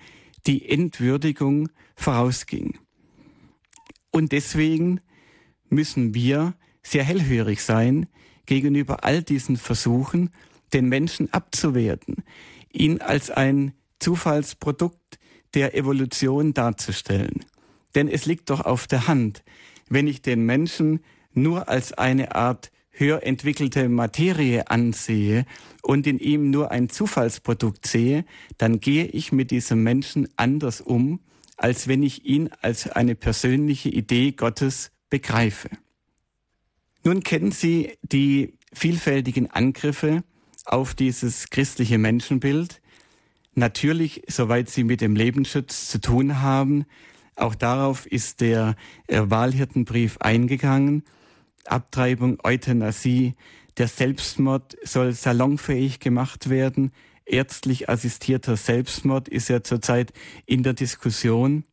[0.47, 2.79] die Entwürdigung vorausging.
[4.11, 5.01] Und deswegen
[5.69, 8.07] müssen wir sehr hellhörig sein
[8.47, 10.31] gegenüber all diesen Versuchen,
[10.73, 12.25] den Menschen abzuwerten,
[12.73, 15.19] ihn als ein Zufallsprodukt
[15.55, 17.45] der Evolution darzustellen.
[17.95, 19.43] Denn es liegt doch auf der Hand,
[19.91, 21.01] wenn ich den Menschen
[21.35, 25.45] nur als eine Art höher entwickelte Materie ansehe
[25.83, 28.25] und in ihm nur ein Zufallsprodukt sehe,
[28.57, 31.21] dann gehe ich mit diesem Menschen anders um,
[31.57, 35.69] als wenn ich ihn als eine persönliche Idee Gottes begreife.
[37.05, 40.23] Nun kennen Sie die vielfältigen Angriffe
[40.65, 42.81] auf dieses christliche Menschenbild.
[43.55, 46.85] Natürlich, soweit sie mit dem Lebensschutz zu tun haben,
[47.41, 48.77] auch darauf ist der
[49.07, 51.05] äh, Wahlhirtenbrief eingegangen.
[51.65, 53.35] Abtreibung, Euthanasie,
[53.79, 56.93] der Selbstmord soll salonfähig gemacht werden.
[57.25, 60.13] Ärztlich assistierter Selbstmord ist ja zurzeit
[60.47, 61.65] in der Diskussion.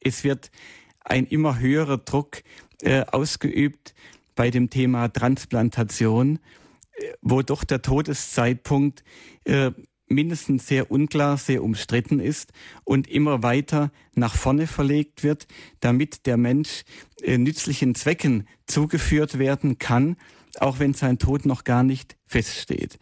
[0.00, 0.50] Es wird
[1.00, 2.42] ein immer höherer Druck
[2.82, 3.94] äh, ausgeübt
[4.34, 6.40] bei dem Thema Transplantation,
[6.92, 9.02] äh, wo doch der Todeszeitpunkt
[9.44, 9.70] äh,
[10.08, 12.52] mindestens sehr unklar, sehr umstritten ist
[12.84, 15.46] und immer weiter nach vorne verlegt wird,
[15.80, 16.82] damit der Mensch
[17.22, 20.16] äh, nützlichen Zwecken zugeführt werden kann,
[20.58, 22.98] auch wenn sein Tod noch gar nicht feststeht.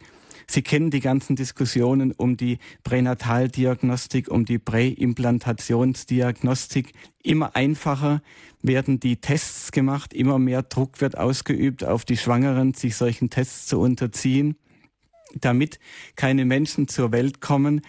[0.49, 6.93] Sie kennen die ganzen Diskussionen um die Pränataldiagnostik, um die Präimplantationsdiagnostik.
[7.21, 8.21] Immer einfacher
[8.61, 13.67] werden die Tests gemacht, immer mehr Druck wird ausgeübt auf die Schwangeren, sich solchen Tests
[13.67, 14.55] zu unterziehen
[15.35, 15.79] damit
[16.15, 17.81] keine Menschen zur Welt kommen,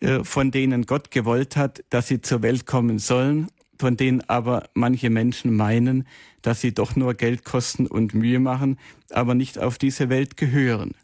[0.00, 4.68] äh, von denen Gott gewollt hat, dass sie zur Welt kommen sollen, von denen aber
[4.74, 6.06] manche Menschen meinen,
[6.42, 8.78] dass sie doch nur Geld kosten und Mühe machen,
[9.10, 10.94] aber nicht auf diese Welt gehören.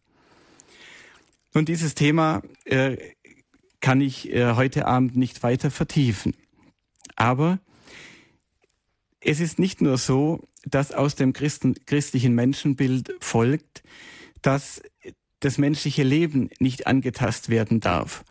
[1.55, 2.97] Und dieses Thema äh,
[3.81, 6.35] kann ich äh, heute Abend nicht weiter vertiefen.
[7.17, 7.59] Aber
[9.21, 13.83] es ist nicht nur so, dass aus dem Christen, christlichen Menschenbild folgt,
[14.41, 14.83] dass
[15.45, 18.25] das menschliche Leben nicht angetast werden darf.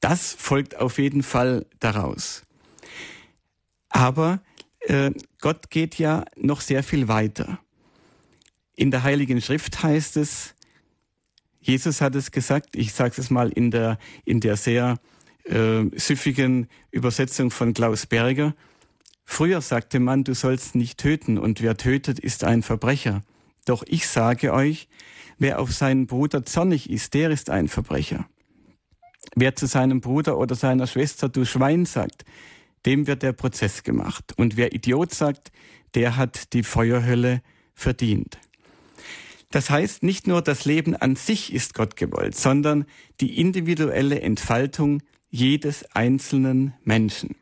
[0.00, 2.42] Das folgt auf jeden Fall daraus.
[3.88, 4.42] Aber
[4.80, 7.58] äh, Gott geht ja noch sehr viel weiter.
[8.74, 10.54] In der Heiligen Schrift heißt es,
[11.60, 14.98] Jesus hat es gesagt, ich sage es mal in der, in der sehr
[15.44, 18.54] äh, süffigen Übersetzung von Klaus Berger,
[19.28, 23.22] Früher sagte man, du sollst nicht töten und wer tötet, ist ein Verbrecher.
[23.66, 24.88] Doch ich sage euch,
[25.38, 28.26] Wer auf seinen Bruder zornig ist, der ist ein Verbrecher.
[29.34, 32.24] Wer zu seinem Bruder oder seiner Schwester du Schwein sagt,
[32.86, 34.32] dem wird der Prozess gemacht.
[34.36, 35.52] Und wer Idiot sagt,
[35.94, 37.42] der hat die Feuerhölle
[37.74, 38.38] verdient.
[39.50, 42.86] Das heißt, nicht nur das Leben an sich ist Gott gewollt, sondern
[43.20, 47.36] die individuelle Entfaltung jedes einzelnen Menschen.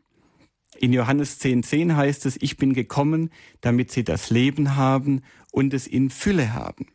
[0.78, 5.22] In Johannes 10,10 10 heißt es, ich bin gekommen, damit sie das Leben haben
[5.54, 6.88] und es in Fülle haben.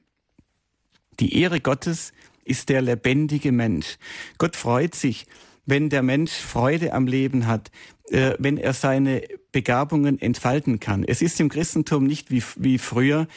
[1.19, 2.11] Die Ehre Gottes
[2.43, 3.97] ist der lebendige Mensch.
[4.37, 5.27] Gott freut sich,
[5.65, 7.71] wenn der Mensch Freude am Leben hat,
[8.09, 11.03] äh, wenn er seine Begabungen entfalten kann.
[11.03, 13.27] Es ist im Christentum nicht wie, wie früher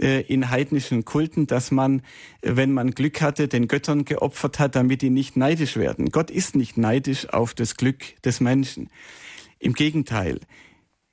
[0.00, 2.02] äh, in heidnischen Kulten, dass man,
[2.40, 6.10] wenn man Glück hatte, den Göttern geopfert hat, damit die nicht neidisch werden.
[6.10, 8.88] Gott ist nicht neidisch auf das Glück des Menschen.
[9.58, 10.40] Im Gegenteil,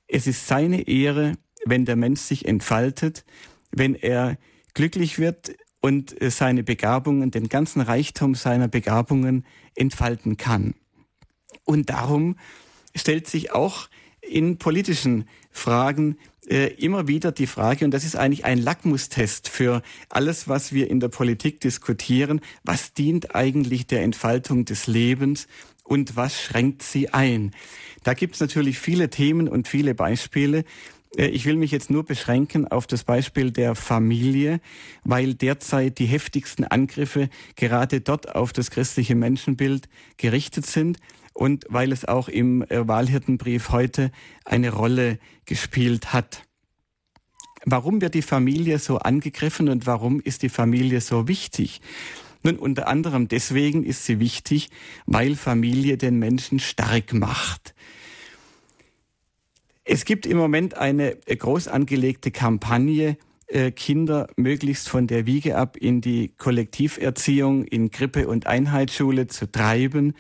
[0.08, 1.34] es ist seine Ehre,
[1.66, 3.26] wenn der Mensch sich entfaltet,
[3.72, 4.38] wenn er
[4.74, 10.76] glücklich wird und äh, seine Begabungen, den ganzen Reichtum seiner Begabungen entfalten kann.
[11.64, 12.38] Und darum
[12.96, 13.90] stellt sich auch
[14.22, 19.82] in politischen Fragen äh, immer wieder die Frage, und das ist eigentlich ein Lackmustest für
[20.10, 25.48] alles, was wir in der Politik diskutieren, was dient eigentlich der Entfaltung des Lebens
[25.84, 27.52] und was schränkt sie ein?
[28.04, 30.64] Da gibt es natürlich viele Themen und viele Beispiele.
[31.18, 34.62] Äh, ich will mich jetzt nur beschränken auf das Beispiel der Familie,
[35.04, 40.98] weil derzeit die heftigsten Angriffe gerade dort auf das christliche Menschenbild gerichtet sind
[41.34, 44.12] und weil es auch im äh, Wahlhirtenbrief heute
[44.46, 46.44] eine Rolle gespielt hat.
[47.66, 51.82] Warum wird die Familie so angegriffen und warum ist die Familie so wichtig?
[52.42, 54.70] Nun, unter anderem deswegen ist sie wichtig,
[55.06, 57.76] weil Familie den Menschen stark macht.
[59.92, 65.58] Es gibt im Moment eine äh, groß angelegte Kampagne, äh, Kinder möglichst von der Wiege
[65.58, 70.14] ab in die Kollektiverziehung, in Krippe- und Einheitsschule zu treiben.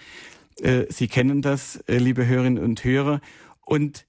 [0.59, 3.21] Äh, Sie kennen das, liebe Hörerinnen und Hörer.
[3.63, 4.07] Und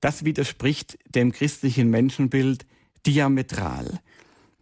[0.00, 2.66] das widerspricht dem christlichen Menschenbild
[3.06, 4.00] diametral.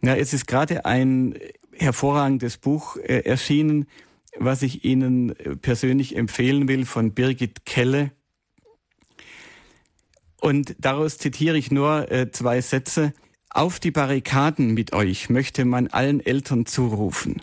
[0.01, 1.35] Ja, es ist gerade ein
[1.73, 3.87] hervorragendes Buch erschienen,
[4.37, 8.11] was ich Ihnen persönlich empfehlen will von Birgit Kelle.
[10.39, 13.13] Und daraus zitiere ich nur äh, zwei Sätze.
[13.49, 17.41] Auf die Barrikaden mit euch möchte man allen Eltern zurufen.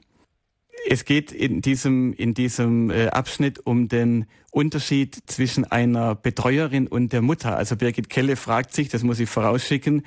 [0.88, 7.12] Es geht in diesem, in diesem äh, Abschnitt um den Unterschied zwischen einer Betreuerin und
[7.12, 7.57] der Mutter.
[7.57, 10.03] Also Birgit Kelle fragt sich, das muss ich vorausschicken,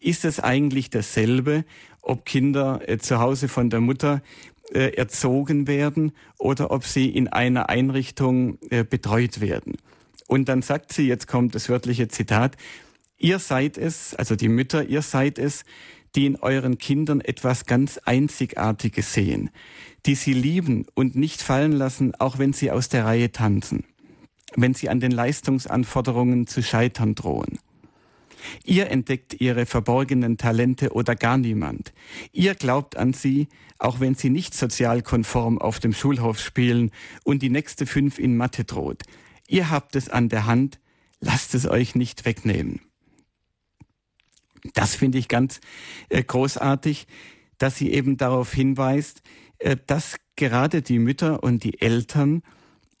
[0.00, 1.64] ist es eigentlich dasselbe,
[2.02, 4.22] ob Kinder äh, zu Hause von der Mutter
[4.72, 9.76] äh, erzogen werden oder ob sie in einer Einrichtung äh, betreut werden.
[10.26, 12.56] Und dann sagt sie, jetzt kommt das wörtliche Zitat,
[13.18, 15.64] ihr seid es, also die Mütter, ihr seid es,
[16.14, 19.50] die in euren Kindern etwas ganz Einzigartiges sehen,
[20.06, 23.84] die sie lieben und nicht fallen lassen, auch wenn sie aus der Reihe tanzen,
[24.54, 27.58] wenn sie an den Leistungsanforderungen zu scheitern drohen.
[28.64, 31.92] Ihr entdeckt ihre verborgenen Talente oder gar niemand.
[32.32, 33.48] Ihr glaubt an sie,
[33.78, 36.90] auch wenn sie nicht sozial konform auf dem Schulhof spielen
[37.24, 39.02] und die nächste fünf in Mathe droht.
[39.48, 40.80] Ihr habt es an der Hand,
[41.20, 42.80] lasst es euch nicht wegnehmen.
[44.72, 45.60] Das finde ich ganz
[46.08, 47.06] äh, großartig,
[47.58, 49.22] dass sie eben darauf hinweist,
[49.58, 52.42] äh, dass gerade die Mütter und die Eltern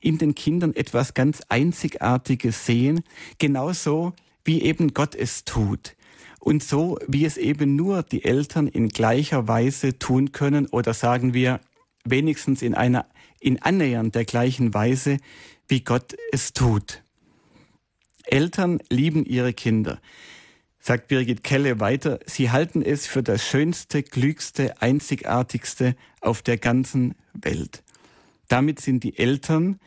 [0.00, 3.02] in den Kindern etwas ganz Einzigartiges sehen,
[3.38, 4.12] genauso
[4.44, 5.96] wie eben Gott es tut.
[6.38, 11.32] Und so wie es eben nur die Eltern in gleicher Weise tun können oder sagen
[11.32, 11.60] wir
[12.04, 13.06] wenigstens in einer
[13.40, 15.18] in annähernd der gleichen Weise,
[15.68, 17.02] wie Gott es tut.
[18.24, 20.00] Eltern lieben ihre Kinder
[20.84, 27.14] sagt Birgit Kelle weiter, sie halten es für das schönste, klügste, einzigartigste auf der ganzen
[27.32, 27.82] Welt.
[28.48, 29.80] Damit sind die Eltern,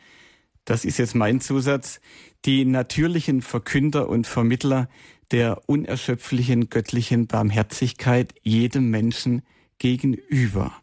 [0.64, 2.00] das ist jetzt mein Zusatz,
[2.44, 4.88] die natürlichen Verkünder und Vermittler
[5.30, 9.42] der unerschöpflichen göttlichen Barmherzigkeit jedem Menschen
[9.78, 10.82] gegenüber.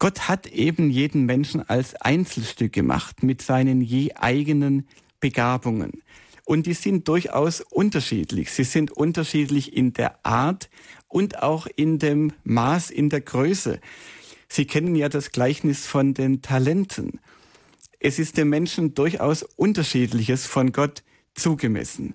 [0.00, 4.88] Gott hat eben jeden Menschen als Einzelstück gemacht mit seinen je eigenen
[5.20, 6.02] Begabungen.
[6.46, 8.50] Und die sind durchaus unterschiedlich.
[8.50, 10.70] Sie sind unterschiedlich in der Art
[11.06, 13.78] und auch in dem Maß, in der Größe.
[14.48, 17.20] Sie kennen ja das Gleichnis von den Talenten.
[17.98, 21.02] Es ist dem Menschen durchaus Unterschiedliches von Gott
[21.34, 22.14] zugemessen.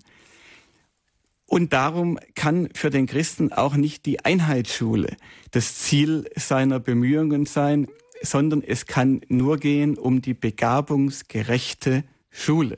[1.48, 5.16] Und darum kann für den Christen auch nicht die Einheitsschule
[5.52, 7.88] das Ziel seiner Bemühungen sein,
[8.22, 12.78] sondern es kann nur gehen um die begabungsgerechte Schule.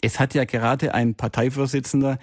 [0.00, 2.18] Es hat ja gerade ein Parteivorsitzender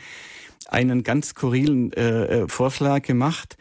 [0.67, 3.57] einen ganz skurrilen äh, äh, Vorschlag gemacht.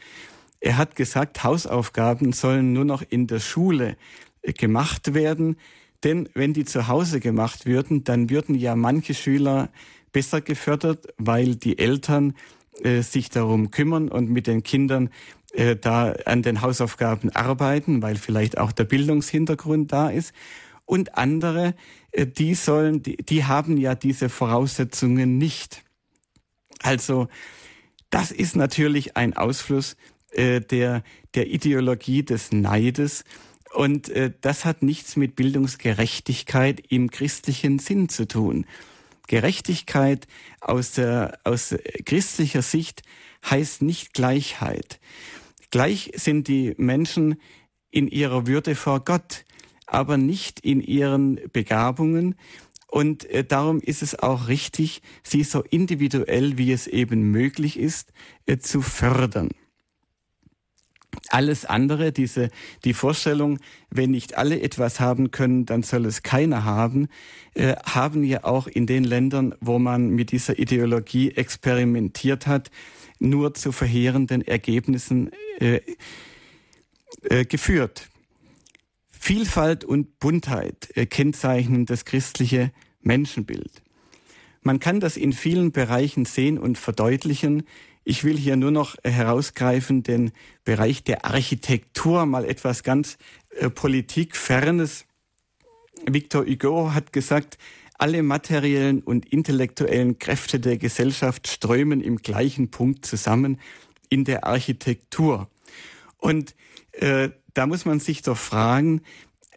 [0.61, 3.97] Er hat gesagt, Hausaufgaben sollen nur noch in der Schule
[4.43, 5.57] äh, gemacht werden,
[6.05, 9.71] denn wenn die zu Hause gemacht würden, dann würden ja manche Schüler
[10.13, 12.35] besser gefördert, weil die Eltern
[12.83, 15.11] äh, sich darum kümmern und mit den Kindern
[15.53, 20.33] äh, da an den Hausaufgaben arbeiten, weil vielleicht auch der Bildungshintergrund da ist.
[20.85, 21.75] Und andere
[22.13, 25.85] äh, die sollen, die, die haben ja diese Voraussetzungen nicht.
[26.83, 27.29] Also
[28.11, 29.97] das ist natürlich ein Ausfluss
[30.31, 31.03] äh, der,
[31.35, 33.25] der Ideologie des Neides.
[33.75, 38.67] Und äh, das hat nichts mit Bildungsgerechtigkeit im christlichen Sinn zu tun.
[39.29, 40.27] Gerechtigkeit
[40.61, 41.75] aus, der, aus
[42.05, 43.03] christlicher Sicht
[43.49, 44.99] heißt nicht Gleichheit.
[45.71, 47.37] Gleich sind die Menschen
[47.91, 49.45] in ihrer Würde vor Gott
[49.89, 52.35] aber nicht in ihren Begabungen.
[52.87, 58.13] Und äh, darum ist es auch richtig, sie so individuell, wie es eben möglich ist,
[58.47, 59.51] äh, zu fördern.
[61.31, 62.51] Alles andere, diese,
[62.85, 63.59] die Vorstellung,
[63.91, 67.09] wenn nicht alle etwas haben können, dann soll es keiner haben,
[67.55, 72.71] äh, haben ja auch in den Ländern, wo man mit dieser Ideologie experimentiert hat,
[73.19, 75.81] nur zu verheerenden Ergebnissen äh,
[77.23, 78.09] äh, geführt.
[79.11, 83.83] Vielfalt und Buntheit kennzeichnen das christliche Menschenbild.
[84.63, 87.65] Man kann das in vielen Bereichen sehen und verdeutlichen.
[88.11, 90.33] Ich will hier nur noch herausgreifen den
[90.65, 93.19] Bereich der Architektur, mal etwas ganz
[93.51, 95.05] äh, politikfernes.
[96.07, 97.59] Victor Hugo hat gesagt,
[97.99, 103.61] alle materiellen und intellektuellen Kräfte der Gesellschaft strömen im gleichen Punkt zusammen
[104.09, 105.51] in der Architektur.
[106.17, 106.55] Und
[106.93, 109.03] äh, da muss man sich doch fragen,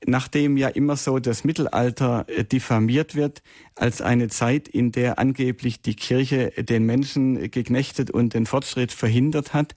[0.06, 3.42] nachdem ja immer so das Mittelalter äh, diffamiert wird
[3.76, 9.54] als eine Zeit, in der angeblich die Kirche den Menschen geknechtet und den Fortschritt verhindert
[9.54, 9.76] hat,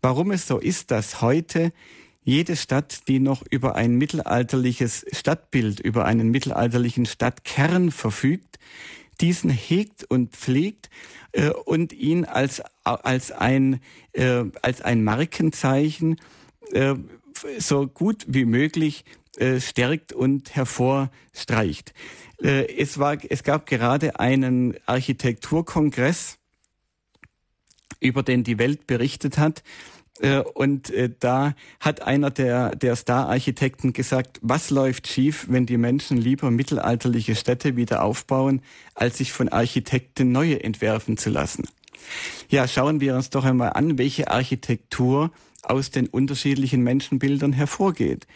[0.00, 1.72] warum es so ist, dass heute
[2.24, 8.58] jede Stadt, die noch über ein mittelalterliches Stadtbild, über einen mittelalterlichen Stadtkern verfügt,
[9.20, 10.88] diesen hegt und pflegt
[11.32, 13.80] äh, und ihn als, als, ein,
[14.12, 16.16] äh, als ein Markenzeichen
[16.72, 16.94] äh,
[17.58, 19.04] so gut wie möglich
[19.36, 21.94] äh, stärkt und hervorstreicht.
[22.42, 26.38] Äh, es, war, es gab gerade einen Architekturkongress,
[28.00, 29.62] über den die Welt berichtet hat.
[30.20, 35.78] Äh, und äh, da hat einer der, der Star-Architekten gesagt, was läuft schief, wenn die
[35.78, 38.60] Menschen lieber mittelalterliche Städte wieder aufbauen,
[38.94, 41.64] als sich von Architekten neue entwerfen zu lassen.
[42.48, 45.30] Ja, schauen wir uns doch einmal an, welche Architektur
[45.62, 48.26] aus den unterschiedlichen Menschenbildern hervorgeht.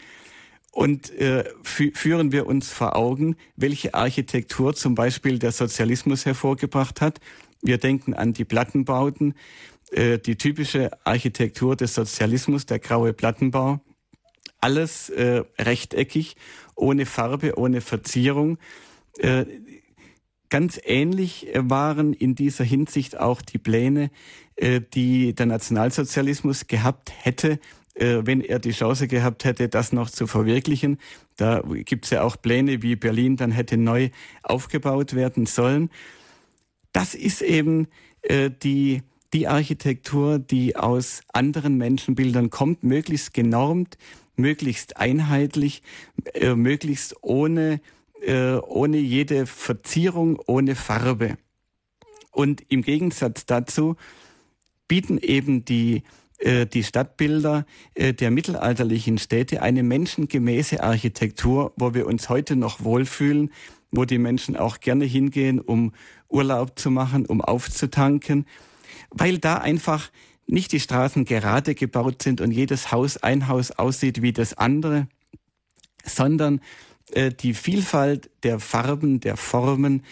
[0.71, 7.19] Und äh, führen wir uns vor Augen, welche Architektur zum Beispiel der Sozialismus hervorgebracht hat.
[7.61, 9.33] Wir denken an die Plattenbauten,
[9.91, 13.79] äh, die typische Architektur des Sozialismus, der graue Plattenbau.
[14.59, 16.35] Alles äh, rechteckig,
[16.75, 18.59] ohne Farbe, ohne Verzierung.
[19.17, 19.45] Äh,
[20.49, 24.11] ganz ähnlich waren in dieser Hinsicht auch die Pläne,
[24.57, 27.59] äh, die der Nationalsozialismus gehabt hätte,
[27.93, 30.97] äh, wenn er die Chance gehabt hätte, das noch zu verwirklichen.
[31.35, 34.09] Da gibt es ja auch Pläne, wie Berlin dann hätte neu
[34.43, 35.89] aufgebaut werden sollen.
[36.91, 37.87] Das ist eben
[38.23, 39.03] äh, die,
[39.33, 43.97] die Architektur, die aus anderen Menschenbildern kommt, möglichst genormt,
[44.35, 45.83] möglichst einheitlich,
[46.33, 47.81] äh, möglichst ohne,
[48.21, 51.37] äh, ohne jede Verzierung, ohne Farbe.
[52.31, 53.95] Und im Gegensatz dazu
[54.87, 56.03] bieten eben die
[56.39, 57.65] äh, die Stadtbilder
[57.95, 63.51] äh, der mittelalterlichen Städte eine menschengemäße Architektur, wo wir uns heute noch wohlfühlen,
[63.91, 65.93] wo die Menschen auch gerne hingehen, um
[66.29, 68.45] Urlaub zu machen, um aufzutanken,
[69.09, 70.11] weil da einfach
[70.45, 75.07] nicht die Straßen gerade gebaut sind und jedes Haus ein Haus aussieht wie das andere,
[76.05, 76.61] sondern
[77.13, 80.03] äh, die Vielfalt der Farben, der Formen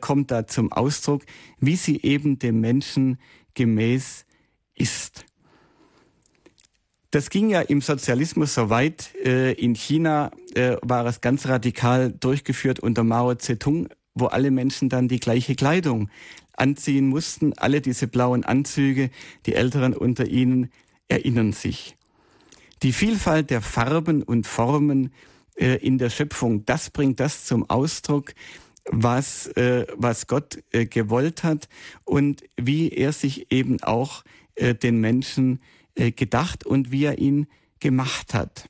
[0.00, 1.22] kommt da zum Ausdruck,
[1.60, 3.18] wie sie eben dem Menschen
[3.54, 4.24] gemäß
[4.74, 5.24] ist.
[7.10, 9.14] Das ging ja im Sozialismus so weit.
[9.24, 14.88] Äh, in China äh, war es ganz radikal durchgeführt unter Mao Zedong, wo alle Menschen
[14.88, 16.10] dann die gleiche Kleidung
[16.52, 17.54] anziehen mussten.
[17.56, 19.10] Alle diese blauen Anzüge,
[19.46, 20.70] die Älteren unter ihnen
[21.08, 21.96] erinnern sich.
[22.82, 25.12] Die Vielfalt der Farben und Formen
[25.56, 28.34] äh, in der Schöpfung, das bringt das zum Ausdruck,
[28.90, 31.68] was, was Gott gewollt hat
[32.04, 34.24] und wie er sich eben auch
[34.58, 35.60] den Menschen
[35.98, 37.48] äh, gedacht und wie er ihn
[37.80, 38.68] gemacht hat.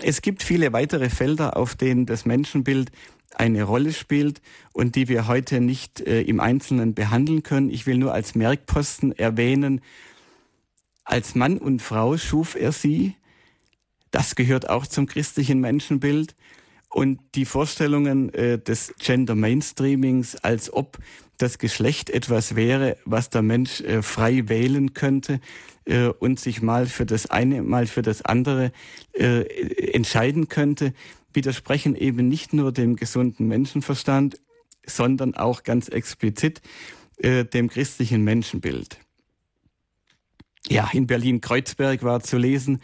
[0.00, 2.90] Es gibt viele weitere Felder, auf denen das Menschenbild
[3.36, 7.70] eine Rolle spielt und die wir heute nicht äh, im Einzelnen behandeln können.
[7.70, 9.80] Ich will nur als Merkposten erwähnen,
[11.04, 13.14] als Mann und Frau schuf er sie.
[14.10, 16.34] Das gehört auch zum christlichen Menschenbild.
[16.92, 20.98] Und die Vorstellungen äh, des Gender Mainstreamings, als ob
[21.38, 25.40] das Geschlecht etwas wäre, was der Mensch äh, frei wählen könnte,
[25.84, 28.72] äh, und sich mal für das eine, mal für das andere
[29.14, 29.42] äh,
[29.92, 30.92] entscheiden könnte,
[31.32, 34.38] widersprechen eben nicht nur dem gesunden Menschenverstand,
[34.86, 36.60] sondern auch ganz explizit
[37.16, 38.98] äh, dem christlichen Menschenbild.
[40.68, 42.80] Ja, in Berlin-Kreuzberg war zu lesen,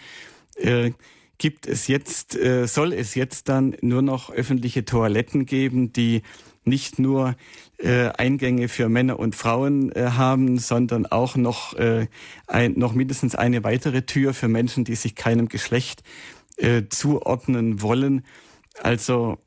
[0.56, 0.92] äh,
[1.38, 6.22] gibt es jetzt, äh, soll es jetzt dann nur noch öffentliche Toiletten geben, die
[6.64, 7.36] nicht nur
[7.78, 12.06] äh, Eingänge für Männer und Frauen äh, haben, sondern auch noch, äh,
[12.46, 16.02] ein, noch mindestens eine weitere Tür für Menschen, die sich keinem Geschlecht
[16.56, 18.24] äh, zuordnen wollen.
[18.82, 19.38] Also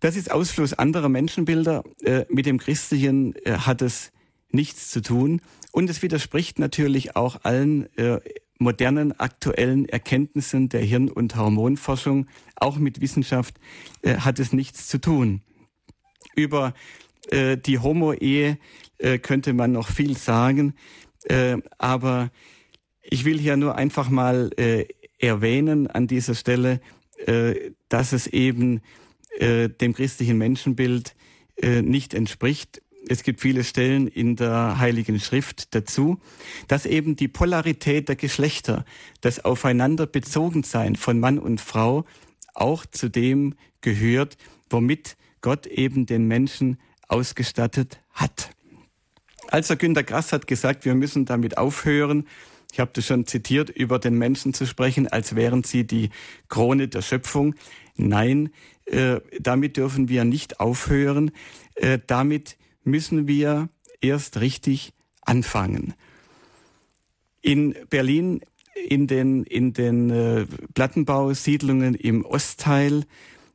[0.00, 1.82] das ist Ausfluss anderer Menschenbilder.
[2.02, 4.12] Äh, mit dem Christlichen äh, hat es
[4.50, 5.40] nichts zu tun.
[5.72, 8.20] Und es widerspricht natürlich auch allen äh,
[8.58, 12.26] modernen, aktuellen Erkenntnissen der Hirn- und Hormonforschung.
[12.56, 13.58] Auch mit Wissenschaft
[14.02, 15.42] äh, hat es nichts zu tun.
[16.34, 16.74] Über
[17.30, 18.58] äh, die Homo-Ehe
[18.98, 20.74] äh, könnte man noch viel sagen,
[21.24, 22.30] äh, aber
[23.02, 24.86] ich will hier nur einfach mal äh,
[25.18, 26.80] erwähnen an dieser Stelle,
[27.26, 28.80] äh, dass es eben
[29.40, 31.14] dem christlichen Menschenbild
[31.62, 32.82] nicht entspricht.
[33.08, 36.20] Es gibt viele Stellen in der Heiligen Schrift dazu,
[36.68, 38.84] dass eben die Polarität der Geschlechter,
[39.22, 42.04] das Aufeinander bezogen sein von Mann und Frau
[42.54, 44.36] auch zu dem gehört,
[44.68, 46.78] womit Gott eben den Menschen
[47.08, 48.50] ausgestattet hat.
[49.48, 52.26] Also Günter Grass hat gesagt, wir müssen damit aufhören,
[52.70, 56.10] ich habe das schon zitiert, über den Menschen zu sprechen, als wären sie die
[56.48, 57.54] Krone der Schöpfung.
[57.96, 58.50] Nein,
[58.84, 61.30] äh, damit dürfen wir nicht aufhören.
[61.76, 63.68] Äh, damit müssen wir
[64.00, 65.94] erst richtig anfangen.
[67.40, 68.40] In Berlin,
[68.74, 73.04] in den, in den äh, Plattenbausiedlungen im Ostteil,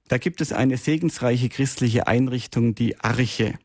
[0.08, 3.56] da gibt es eine segensreiche christliche Einrichtung, die Arche.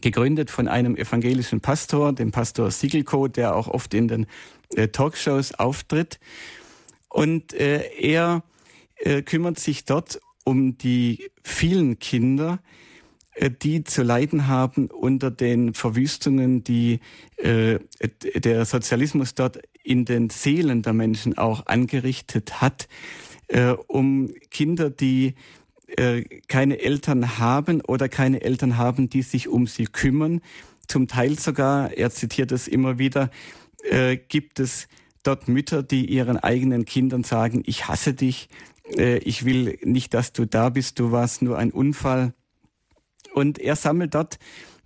[0.00, 4.26] Gegründet von einem evangelischen Pastor, dem Pastor Siegelko, der auch oft in den
[4.74, 6.20] äh, Talkshows auftritt.
[7.08, 8.44] Und äh, er
[8.96, 12.87] äh, kümmert sich dort um die vielen Kinder, äh,
[13.62, 17.00] die zu leiden haben unter den Verwüstungen, die
[17.36, 17.78] äh,
[18.34, 22.88] der Sozialismus dort in den Seelen der Menschen auch angerichtet hat
[23.48, 25.34] äh, um Kinder, die
[25.96, 30.40] äh, keine Eltern haben oder keine Eltern haben, die sich um sie kümmern.
[30.86, 33.30] Zum Teil sogar, er zitiert es immer wieder,
[33.90, 34.88] äh, gibt es
[35.22, 38.48] dort Mütter, die ihren eigenen Kindern sagen, ich hasse dich,
[38.96, 42.34] äh, ich will nicht, dass du da bist, du warst nur ein Unfall.
[43.38, 44.40] Und er sammelt dort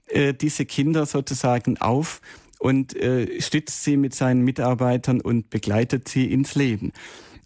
[0.09, 2.21] äh, diese Kinder sozusagen auf
[2.59, 6.93] und äh, stützt sie mit seinen Mitarbeitern und begleitet sie ins Leben.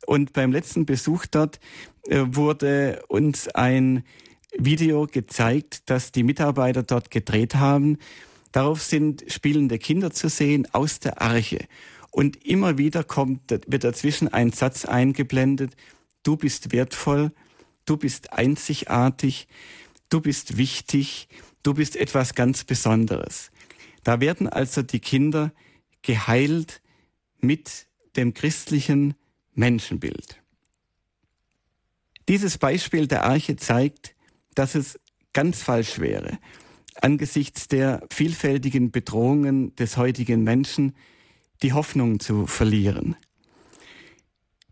[0.05, 1.61] Und beim letzten Besuch dort
[2.09, 4.03] äh, wurde uns ein
[4.59, 7.99] Video gezeigt, das die Mitarbeiter dort gedreht haben.
[8.51, 11.67] Darauf sind spielende Kinder zu sehen aus der Arche.
[12.11, 15.77] Und immer wieder kommt, wird dazwischen ein Satz eingeblendet.
[16.25, 17.31] Du bist wertvoll.
[17.85, 19.47] Du bist einzigartig.
[20.09, 21.29] Du bist wichtig.
[21.63, 23.51] Du bist etwas ganz Besonderes.
[24.05, 25.53] Da werden also die Kinder
[26.03, 26.81] geheilt
[27.41, 27.87] mit
[28.17, 29.15] dem christlichen
[29.55, 30.41] Menschenbild.
[32.29, 34.15] Dieses Beispiel der Arche zeigt,
[34.55, 34.99] dass es
[35.33, 36.39] ganz falsch wäre,
[37.01, 40.95] angesichts der vielfältigen Bedrohungen des heutigen Menschen
[41.63, 43.17] die Hoffnung zu verlieren.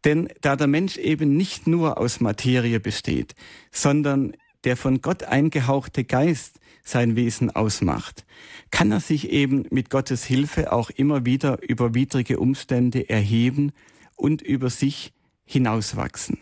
[0.04, 3.34] Denn da der Mensch eben nicht nur aus Materie besteht,
[3.72, 8.24] sondern der von Gott eingehauchte Geist sein Wesen ausmacht,
[8.70, 13.72] kann er sich eben mit Gottes Hilfe auch immer wieder über widrige Umstände erheben
[14.16, 15.12] und über sich
[15.44, 16.38] hinauswachsen.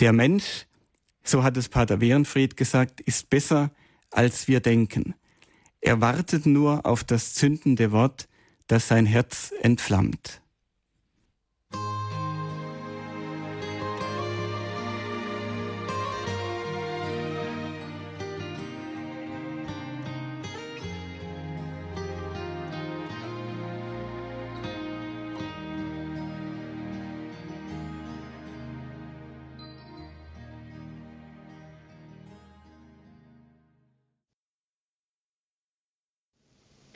[0.00, 0.66] Der Mensch,
[1.24, 3.70] so hat es Pater Werenfried gesagt, ist besser,
[4.10, 5.14] als wir denken.
[5.80, 8.28] Er wartet nur auf das zündende Wort,
[8.66, 10.40] das sein Herz entflammt.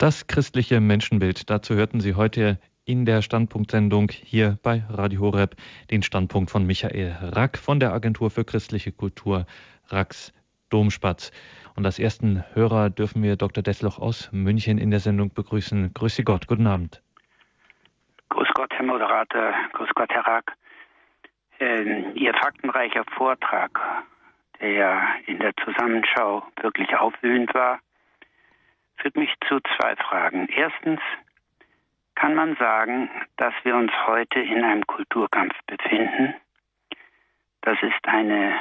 [0.03, 1.49] Das christliche Menschenbild.
[1.49, 5.55] Dazu hörten Sie heute in der Standpunktsendung hier bei Radio Horeb
[5.91, 9.45] den Standpunkt von Michael Rack von der Agentur für christliche Kultur
[9.87, 10.33] Racks
[10.69, 11.31] Domspatz.
[11.77, 13.63] Und als ersten Hörer dürfen wir Dr.
[13.63, 15.93] Dessloch aus München in der Sendung begrüßen.
[15.93, 17.01] Grüße Gott, guten Abend.
[18.27, 20.51] Grüß Gott, Herr Moderator, grüß Gott, Herr Rack.
[21.61, 23.79] Ähm, Ihr faktenreicher Vortrag,
[24.59, 27.79] der ja in der Zusammenschau wirklich aufwühlend war,
[28.97, 30.47] führt mich zu zwei Fragen.
[30.49, 30.99] Erstens,
[32.15, 36.35] kann man sagen, dass wir uns heute in einem Kulturkampf befinden?
[37.61, 38.59] Das ist eine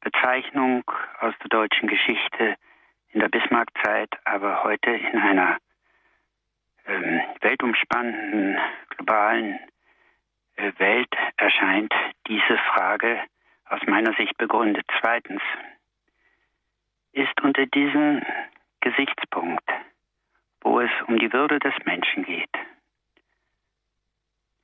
[0.00, 0.84] Bezeichnung
[1.20, 2.56] aus der deutschen Geschichte
[3.10, 5.58] in der Bismarckzeit, aber heute in einer
[6.86, 8.58] ähm, weltumspannenden,
[8.90, 9.58] globalen
[10.56, 11.92] äh, Welt erscheint
[12.26, 13.20] diese Frage
[13.66, 14.84] aus meiner Sicht begründet.
[15.00, 15.42] Zweitens,
[17.12, 18.24] ist unter diesen
[18.82, 19.68] Gesichtspunkt,
[20.60, 22.50] wo es um die Würde des Menschen geht.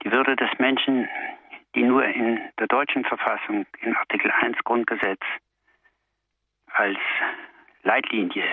[0.04, 1.08] Die Würde des Menschen,
[1.74, 5.20] die nur in der deutschen Verfassung in Artikel 1 Grundgesetz
[6.66, 6.98] als
[7.82, 8.46] Leitlinie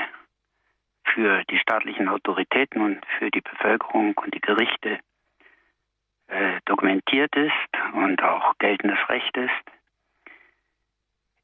[1.03, 4.99] für die staatlichen Autoritäten und für die Bevölkerung und die Gerichte
[6.27, 9.51] äh, dokumentiert ist und auch geltendes Recht ist,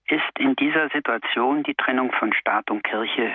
[0.08, 3.34] ist in dieser Situation die Trennung von Staat und Kirche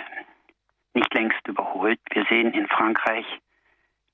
[0.97, 2.01] nicht längst überholt.
[2.11, 3.27] Wir sehen in Frankreich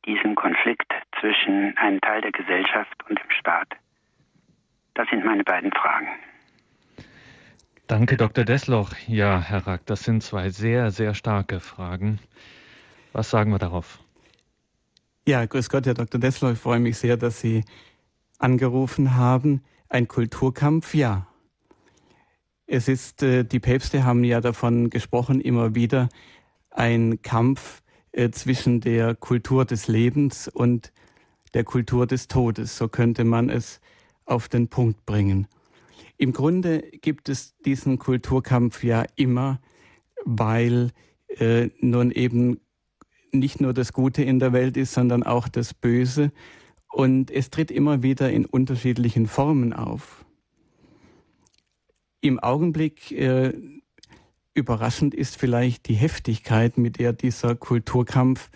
[0.04, 3.68] diesen Konflikt zwischen einem Teil der Gesellschaft und dem Staat.
[4.94, 6.08] Das sind meine beiden Fragen.
[7.86, 8.44] Danke, Dr.
[8.44, 8.90] Desloch.
[9.06, 12.18] Ja, Herr Rack, das sind zwei sehr, sehr starke Fragen.
[13.12, 14.00] Was sagen wir darauf?
[15.26, 16.20] Ja, grüß Gott, Herr Dr.
[16.20, 16.52] Desloch.
[16.52, 17.64] Ich freue mich sehr, dass Sie
[18.38, 19.62] angerufen haben.
[19.88, 21.26] Ein Kulturkampf, ja.
[22.66, 26.08] Es ist, äh, die Päpste haben ja davon gesprochen, immer wieder,
[26.72, 30.92] ein Kampf äh, zwischen der Kultur des Lebens und
[31.54, 32.76] der Kultur des Todes.
[32.76, 33.80] So könnte man es
[34.24, 35.46] auf den Punkt bringen.
[36.16, 39.60] Im Grunde gibt es diesen Kulturkampf ja immer,
[40.24, 40.90] weil
[41.38, 42.60] äh, nun eben
[43.32, 46.32] nicht nur das Gute in der Welt ist, sondern auch das Böse.
[46.92, 50.24] Und es tritt immer wieder in unterschiedlichen Formen auf.
[52.20, 53.52] Im Augenblick äh,
[54.54, 58.50] Überraschend ist vielleicht die Heftigkeit, mit der dieser Kulturkampf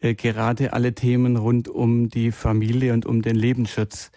[0.00, 4.10] äh, gerade alle Themen rund um die Familie und um den Lebensschutz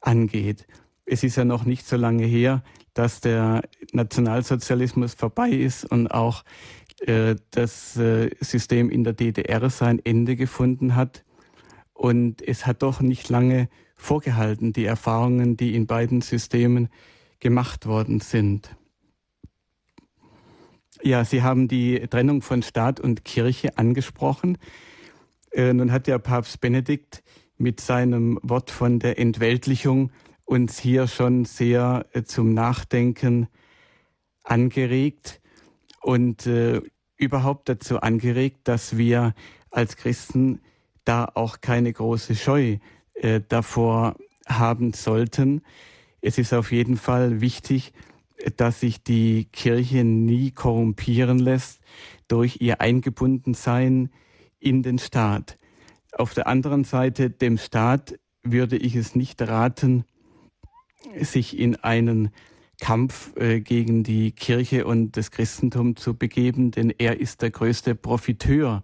[0.00, 0.66] angeht.
[1.06, 2.62] Es ist ja noch nicht so lange her,
[2.94, 6.44] dass der Nationalsozialismus vorbei ist und auch
[7.00, 11.24] äh, das äh, System in der DDR sein Ende gefunden hat.
[11.92, 16.88] Und es hat doch nicht lange vorgehalten, die Erfahrungen, die in beiden Systemen
[17.40, 18.76] gemacht worden sind.
[21.06, 24.56] Ja, Sie haben die Trennung von Staat und Kirche angesprochen.
[25.52, 27.22] Äh, nun hat der Papst Benedikt
[27.58, 30.12] mit seinem Wort von der Entweltlichung
[30.46, 33.48] uns hier schon sehr äh, zum Nachdenken
[34.44, 35.42] angeregt
[36.00, 36.80] und äh,
[37.18, 39.34] überhaupt dazu angeregt, dass wir
[39.70, 40.62] als Christen
[41.04, 42.78] da auch keine große Scheu
[43.12, 45.60] äh, davor haben sollten.
[46.22, 47.92] Es ist auf jeden Fall wichtig,
[48.56, 51.80] dass sich die Kirche nie korrumpieren lässt
[52.28, 54.10] durch ihr Eingebundensein
[54.58, 55.58] in den Staat.
[56.12, 60.04] Auf der anderen Seite dem Staat würde ich es nicht raten,
[61.20, 62.30] sich in einen
[62.80, 67.94] Kampf äh, gegen die Kirche und das Christentum zu begeben, denn er ist der größte
[67.94, 68.82] Profiteur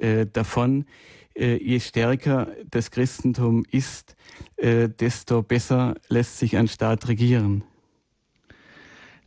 [0.00, 0.86] äh, davon.
[1.34, 4.16] Äh, je stärker das Christentum ist,
[4.58, 7.62] desto besser lässt sich ein Staat regieren.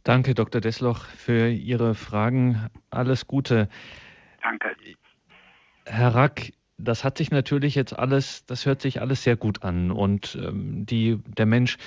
[0.10, 0.60] Danke, Dr.
[0.60, 2.72] Desloch, für Ihre Fragen.
[2.90, 3.70] Alles Gute.
[4.42, 4.76] Danke.
[5.86, 9.92] Herr Rack, das hat sich natürlich jetzt alles, das hört sich alles sehr gut an.
[9.92, 11.78] Und ähm, die, der Mensch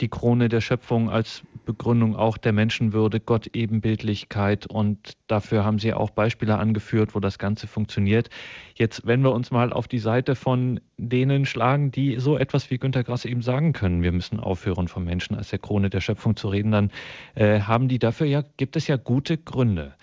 [0.00, 5.92] die Krone der Schöpfung als Begründung auch der Menschenwürde, Gott Ebenbildlichkeit und dafür haben Sie
[5.92, 8.30] auch Beispiele angeführt, wo das Ganze funktioniert.
[8.74, 12.78] Jetzt, wenn wir uns mal auf die Seite von denen schlagen, die so etwas wie
[12.78, 16.36] Günter Grass eben sagen können, wir müssen aufhören vom Menschen als der Krone der Schöpfung
[16.36, 16.90] zu reden, dann
[17.34, 19.94] äh, haben die dafür ja, gibt es ja gute Gründe.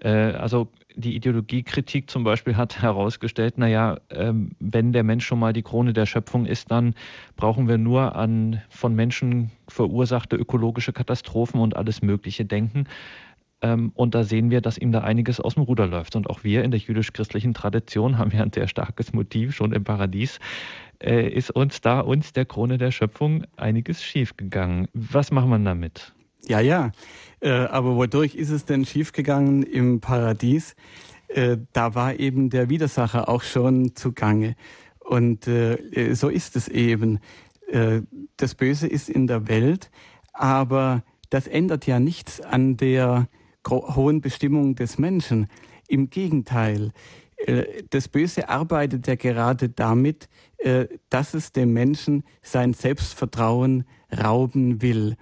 [0.00, 5.52] Äh, also die Ideologiekritik zum Beispiel hat herausgestellt, naja, ähm, wenn der Mensch schon mal
[5.52, 6.94] die Krone der Schöpfung ist, dann
[7.36, 12.86] brauchen wir nur an von Menschen verursachte ökologische Katastrophen und alles Mögliche denken.
[13.62, 16.16] Ähm, und da sehen wir, dass ihm da einiges aus dem Ruder läuft.
[16.16, 19.84] Und auch wir in der jüdisch-christlichen Tradition haben ja ein sehr starkes Motiv schon im
[19.84, 20.38] Paradies.
[21.02, 24.88] Äh, ist uns da, uns der Krone der Schöpfung, einiges schiefgegangen.
[24.92, 26.15] Was machen wir damit?
[26.48, 26.92] Ja, ja.
[27.40, 30.74] Äh, aber wodurch ist es denn schiefgegangen im Paradies?
[31.28, 34.54] Äh, da war eben der Widersacher auch schon zugange.
[35.00, 37.20] Und äh, so ist es eben.
[37.68, 38.02] Äh,
[38.36, 39.90] das Böse ist in der Welt,
[40.32, 43.28] aber das ändert ja nichts an der
[43.68, 45.48] hohen Bestimmung des Menschen.
[45.88, 46.92] Im Gegenteil,
[47.38, 50.28] äh, das Böse arbeitet ja gerade damit,
[50.58, 53.84] äh, dass es dem Menschen sein Selbstvertrauen
[54.16, 55.16] rauben will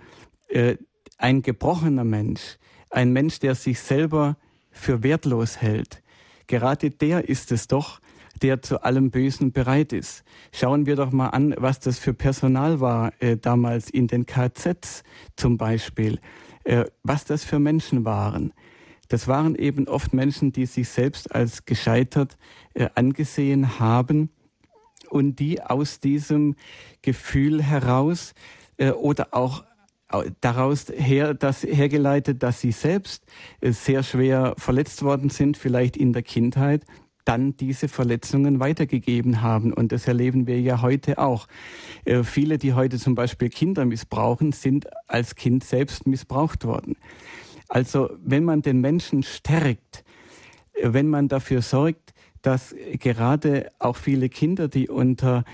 [1.18, 2.58] ein gebrochener Mensch,
[2.90, 4.36] ein Mensch, der sich selber
[4.70, 6.02] für wertlos hält,
[6.46, 8.00] gerade der ist es doch,
[8.42, 10.24] der zu allem Bösen bereit ist.
[10.52, 15.04] Schauen wir doch mal an, was das für Personal war äh, damals in den KZs
[15.36, 16.18] zum Beispiel,
[16.64, 18.52] äh, was das für Menschen waren.
[19.08, 22.36] Das waren eben oft Menschen, die sich selbst als gescheitert
[22.74, 24.30] äh, angesehen haben
[25.10, 26.56] und die aus diesem
[27.02, 28.34] Gefühl heraus
[28.78, 29.64] äh, oder auch
[30.40, 33.24] daraus her, das hergeleitet, dass sie selbst
[33.60, 36.84] äh, sehr schwer verletzt worden sind, vielleicht in der Kindheit,
[37.24, 39.72] dann diese Verletzungen weitergegeben haben.
[39.72, 41.46] Und das erleben wir ja heute auch.
[42.04, 46.96] Äh, viele, die heute zum Beispiel Kinder missbrauchen, sind als Kind selbst missbraucht worden.
[47.68, 50.04] Also wenn man den Menschen stärkt,
[50.74, 52.12] äh, wenn man dafür sorgt,
[52.42, 55.44] dass gerade auch viele Kinder, die unter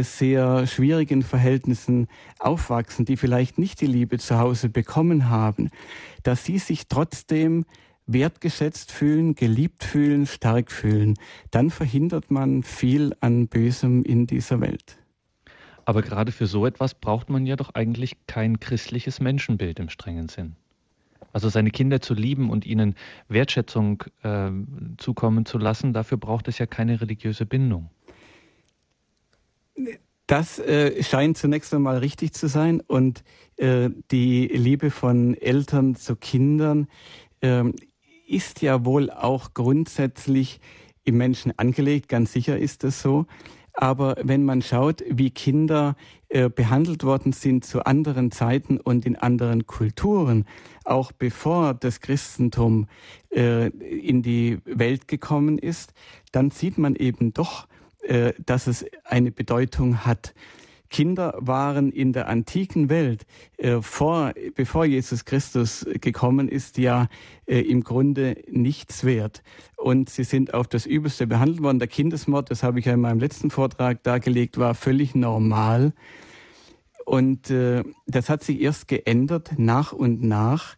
[0.00, 5.70] sehr schwierigen Verhältnissen aufwachsen, die vielleicht nicht die Liebe zu Hause bekommen haben,
[6.22, 7.64] dass sie sich trotzdem
[8.06, 11.14] wertgeschätzt fühlen, geliebt fühlen, stark fühlen,
[11.50, 14.98] dann verhindert man viel an Bösem in dieser Welt.
[15.84, 20.28] Aber gerade für so etwas braucht man ja doch eigentlich kein christliches Menschenbild im strengen
[20.28, 20.56] Sinn.
[21.32, 22.94] Also seine Kinder zu lieben und ihnen
[23.28, 24.50] Wertschätzung äh,
[24.98, 27.90] zukommen zu lassen, dafür braucht es ja keine religiöse Bindung.
[30.26, 33.24] Das äh, scheint zunächst einmal richtig zu sein und
[33.56, 36.88] äh, die Liebe von Eltern zu Kindern
[37.40, 37.64] äh,
[38.26, 40.60] ist ja wohl auch grundsätzlich
[41.04, 43.26] im Menschen angelegt, ganz sicher ist das so.
[43.74, 45.96] Aber wenn man schaut, wie Kinder
[46.28, 50.44] äh, behandelt worden sind zu anderen Zeiten und in anderen Kulturen,
[50.84, 52.86] auch bevor das Christentum
[53.30, 55.94] äh, in die Welt gekommen ist,
[56.32, 57.66] dann sieht man eben doch,
[58.02, 60.34] äh, dass es eine Bedeutung hat.
[60.92, 63.24] Kinder waren in der antiken Welt,
[63.56, 67.08] äh, vor, bevor Jesus Christus gekommen ist, ja
[67.46, 69.42] äh, im Grunde nichts wert.
[69.76, 71.78] Und sie sind auf das Übelste behandelt worden.
[71.78, 75.94] Der Kindesmord, das habe ich ja in meinem letzten Vortrag dargelegt, war völlig normal.
[77.06, 80.76] Und äh, das hat sich erst geändert nach und nach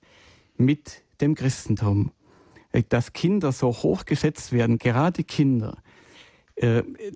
[0.57, 2.13] mit dem Christentum.
[2.89, 5.79] Dass Kinder so hoch geschätzt werden, gerade Kinder,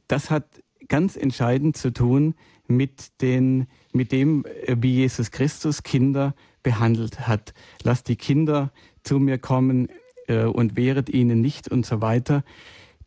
[0.09, 2.34] das hat ganz entscheidend zu tun
[2.66, 7.55] mit, den, mit dem, äh, wie Jesus Christus Kinder behandelt hat.
[7.82, 8.72] Lass die Kinder
[9.03, 9.89] zu mir kommen,
[10.28, 12.45] äh, und wehret ihnen nicht und so weiter.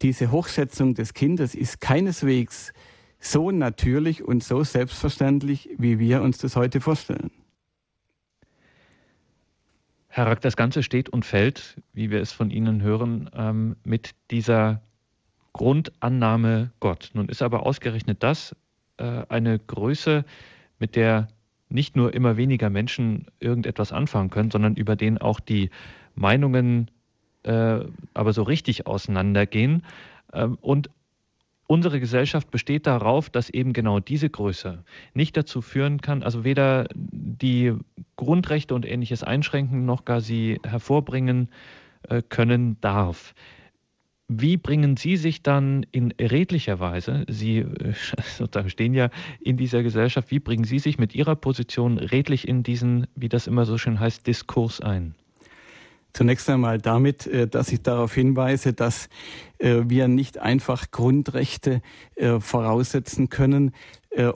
[0.01, 2.73] Diese Hochschätzung des Kindes ist keineswegs
[3.19, 7.29] so natürlich und so selbstverständlich, wie wir uns das heute vorstellen.
[10.07, 14.15] Herr Rack, das Ganze steht und fällt, wie wir es von Ihnen hören, ähm, mit
[14.31, 14.81] dieser
[15.53, 17.11] Grundannahme Gott.
[17.13, 18.55] Nun ist aber ausgerechnet das
[18.97, 20.25] äh, eine Größe,
[20.79, 21.27] mit der
[21.69, 25.69] nicht nur immer weniger Menschen irgendetwas anfangen können, sondern über den auch die
[26.15, 26.89] Meinungen
[27.43, 27.79] äh,
[28.13, 29.83] aber so richtig auseinandergehen.
[30.33, 30.89] Ähm, und
[31.67, 34.83] unsere Gesellschaft besteht darauf, dass eben genau diese Größe
[35.13, 37.73] nicht dazu führen kann, also weder die
[38.15, 41.49] Grundrechte und ähnliches einschränken, noch gar sie hervorbringen
[42.09, 43.33] äh, können darf.
[44.33, 47.93] Wie bringen Sie sich dann in redlicher Weise, Sie äh,
[48.37, 49.09] sozusagen stehen ja
[49.41, 53.45] in dieser Gesellschaft, wie bringen Sie sich mit Ihrer Position redlich in diesen, wie das
[53.45, 55.15] immer so schön heißt, Diskurs ein?
[56.13, 59.09] Zunächst einmal damit, äh, dass ich darauf hinweise, dass
[59.63, 61.83] wir nicht einfach Grundrechte
[62.39, 63.73] voraussetzen können,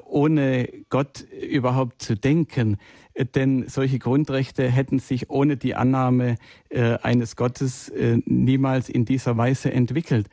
[0.06, 2.78] ohne Gott überhaupt zu denken
[3.24, 6.36] denn solche Grundrechte hätten sich ohne die Annahme
[6.70, 10.28] äh, eines Gottes äh, niemals in dieser Weise entwickelt.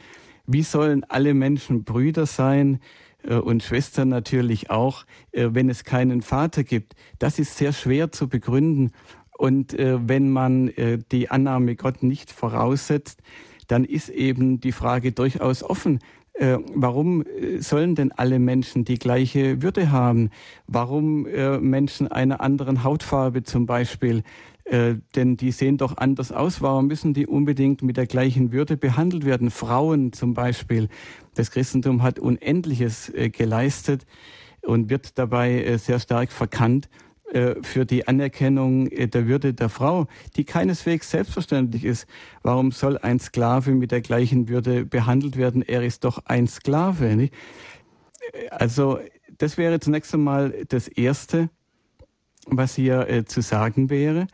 [0.47, 2.81] Wie sollen alle Menschen Brüder sein
[3.23, 6.95] äh, und Schwestern natürlich auch, äh, wenn es keinen Vater gibt?
[7.21, 8.91] Das ist sehr schwer zu begründen.
[9.39, 13.23] Und äh, wenn man äh, die Annahme Gott nicht voraussetzt,
[13.69, 16.01] dann ist eben die Frage durchaus offen,
[16.35, 20.31] äh, warum äh, sollen denn alle Menschen die gleiche Würde haben?
[20.67, 24.23] Warum äh, Menschen einer anderen Hautfarbe zum Beispiel?
[24.65, 26.63] Äh, denn die sehen doch anders aus.
[26.63, 29.51] Warum müssen die unbedingt mit der gleichen Würde behandelt werden?
[29.51, 30.89] Frauen zum Beispiel.
[31.35, 34.07] Das Christentum hat Unendliches äh, geleistet
[34.63, 36.89] und wird dabei äh, sehr stark verkannt.
[37.33, 40.07] Äh, für die Anerkennung äh, der Würde der Frau,
[40.37, 42.07] die keineswegs selbstverständlich ist.
[42.43, 45.63] Warum soll ein Sklave mit der gleichen Würde behandelt werden?
[45.63, 47.17] Er ist doch ein Sklave.
[47.17, 47.33] Nicht?
[48.51, 48.99] Also
[49.39, 51.49] das wäre zunächst einmal das Erste,
[52.45, 54.27] was hier äh, zu sagen wäre.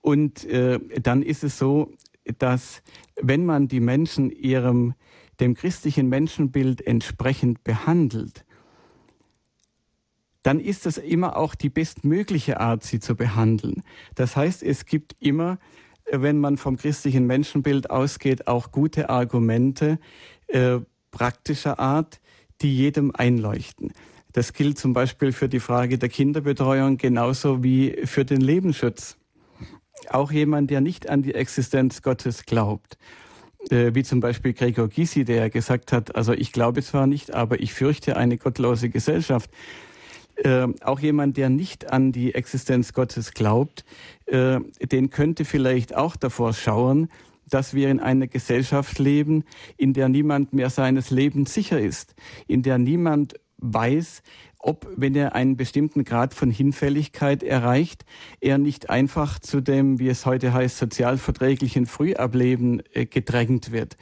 [0.00, 1.92] Und äh, dann ist es so,
[2.38, 2.80] dass
[3.20, 4.94] wenn man die Menschen ihrem
[5.40, 8.43] dem christlichen Menschenbild entsprechend behandelt,
[10.44, 13.82] dann ist es immer auch die bestmögliche Art, sie zu behandeln.
[14.14, 15.58] Das heißt, es gibt immer,
[16.04, 19.98] äh, wenn man vom christlichen Menschenbild ausgeht, auch gute Argumente
[20.46, 20.78] äh,
[21.10, 22.20] praktischer Art,
[22.60, 23.92] die jedem einleuchten.
[24.32, 29.16] Das gilt zum Beispiel für die Frage der Kinderbetreuung genauso wie für den Lebensschutz.
[30.10, 32.98] Auch jemand, der nicht an die Existenz Gottes glaubt,
[33.70, 37.60] äh, wie zum Beispiel Gregor Gysi, der gesagt hat, also ich glaube zwar nicht, aber
[37.60, 39.50] ich fürchte eine gottlose Gesellschaft
[40.36, 43.84] äh, auch jemand, der nicht an die Existenz Gottes glaubt,
[44.26, 47.08] äh, den könnte vielleicht auch davor schauen,
[47.48, 49.44] dass wir in einer Gesellschaft leben,
[49.76, 52.14] in der niemand mehr seines Lebens sicher ist,
[52.46, 54.22] in der niemand weiß,
[54.58, 58.04] ob, wenn er einen bestimmten Grad von Hinfälligkeit erreicht,
[58.40, 63.96] er nicht einfach zu dem, wie es heute heißt, sozialverträglichen Frühableben äh, gedrängt wird.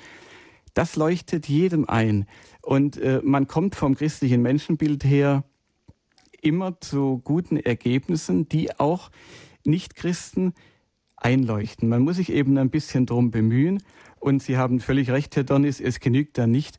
[0.75, 2.27] Das leuchtet jedem ein.
[2.63, 5.45] Und äh, man kommt vom christlichen Menschenbild her
[6.43, 9.11] immer zu guten Ergebnissen, die auch
[9.65, 10.55] Nichtchristen
[11.17, 11.89] einleuchten.
[11.89, 13.83] Man muss sich eben ein bisschen drum bemühen.
[14.19, 16.79] Und Sie haben völlig recht, Herr Donis, es genügt da nicht,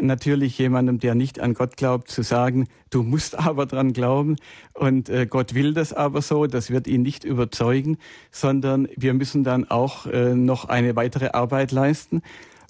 [0.00, 4.36] natürlich jemandem, der nicht an Gott glaubt, zu sagen, du musst aber dran glauben
[4.74, 7.98] und äh, Gott will das aber so, das wird ihn nicht überzeugen,
[8.30, 12.22] sondern wir müssen dann auch äh, noch eine weitere Arbeit leisten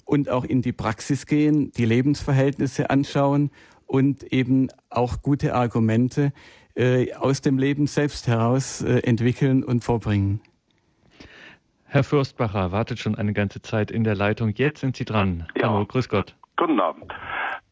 [0.05, 3.51] und auch in die Praxis gehen, die Lebensverhältnisse anschauen
[3.93, 6.33] und eben auch gute Argumente
[6.75, 10.41] äh, aus dem Leben selbst heraus äh, entwickeln und vorbringen.
[11.85, 14.49] Herr Fürstbacher wartet schon eine ganze Zeit in der Leitung.
[14.55, 15.47] Jetzt sind Sie dran.
[15.55, 15.69] Ja.
[15.69, 16.35] Hallo, grüß Gott.
[16.57, 17.13] Guten Abend.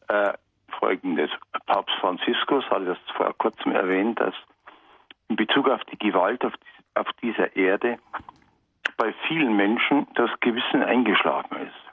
[0.10, 0.34] Äh,
[0.78, 1.32] Folgendes.
[1.66, 4.36] Papst Franziskus hat das vor kurzem erwähnt, dass
[5.28, 6.54] in Bezug auf die Gewalt auf,
[6.94, 7.98] auf dieser Erde
[8.96, 11.91] bei vielen Menschen das Gewissen eingeschlafen ist.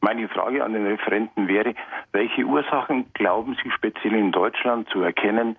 [0.00, 1.74] Meine Frage an den Referenten wäre,
[2.12, 5.56] welche Ursachen glauben Sie speziell in Deutschland zu erkennen,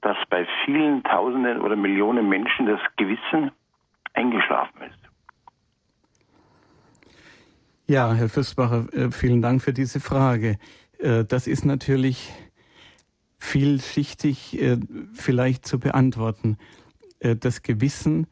[0.00, 3.50] dass bei vielen Tausenden oder Millionen Menschen das Gewissen
[4.12, 5.08] eingeschlafen ist?
[7.86, 10.58] Ja, Herr Fürstbacher, äh, vielen Dank für diese Frage.
[10.98, 12.30] Äh, das ist natürlich
[13.38, 14.76] vielschichtig äh,
[15.14, 16.58] vielleicht zu beantworten.
[17.20, 18.28] Das Gewissen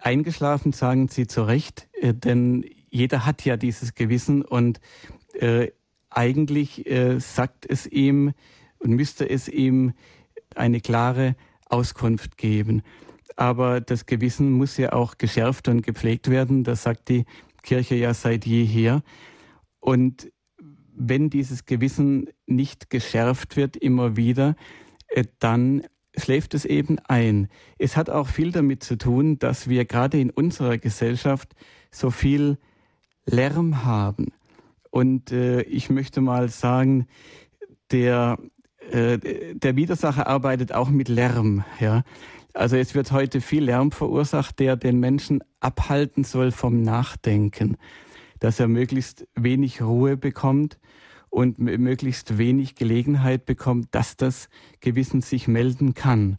[0.00, 2.64] eingeschlafen, sagen Sie zu Recht, denn
[2.96, 4.80] jeder hat ja dieses Gewissen und
[5.34, 5.70] äh,
[6.10, 8.32] eigentlich äh, sagt es ihm
[8.78, 9.92] und müsste es ihm
[10.54, 11.36] eine klare
[11.68, 12.82] Auskunft geben.
[13.36, 16.64] aber das Gewissen muss ja auch geschärft und gepflegt werden.
[16.64, 17.26] Das sagt die
[17.62, 19.02] Kirche ja seit jeher.
[19.78, 20.32] Und
[20.94, 24.56] wenn dieses Gewissen nicht geschärft wird immer wieder,
[25.08, 25.82] äh, dann
[26.16, 27.48] schläft es eben ein.
[27.78, 31.54] Es hat auch viel damit zu tun, dass wir gerade in unserer Gesellschaft
[31.90, 32.56] so viel
[33.26, 34.32] Lärm haben.
[34.90, 37.06] Und äh, ich möchte mal sagen,
[37.90, 38.38] der,
[38.90, 39.18] äh,
[39.54, 41.64] der Widersacher arbeitet auch mit Lärm.
[41.80, 42.02] Ja?
[42.54, 47.76] Also es wird heute viel Lärm verursacht, der den Menschen abhalten soll vom Nachdenken,
[48.38, 50.78] dass er möglichst wenig Ruhe bekommt
[51.28, 54.48] und möglichst wenig Gelegenheit bekommt, dass das
[54.80, 56.38] Gewissen sich melden kann.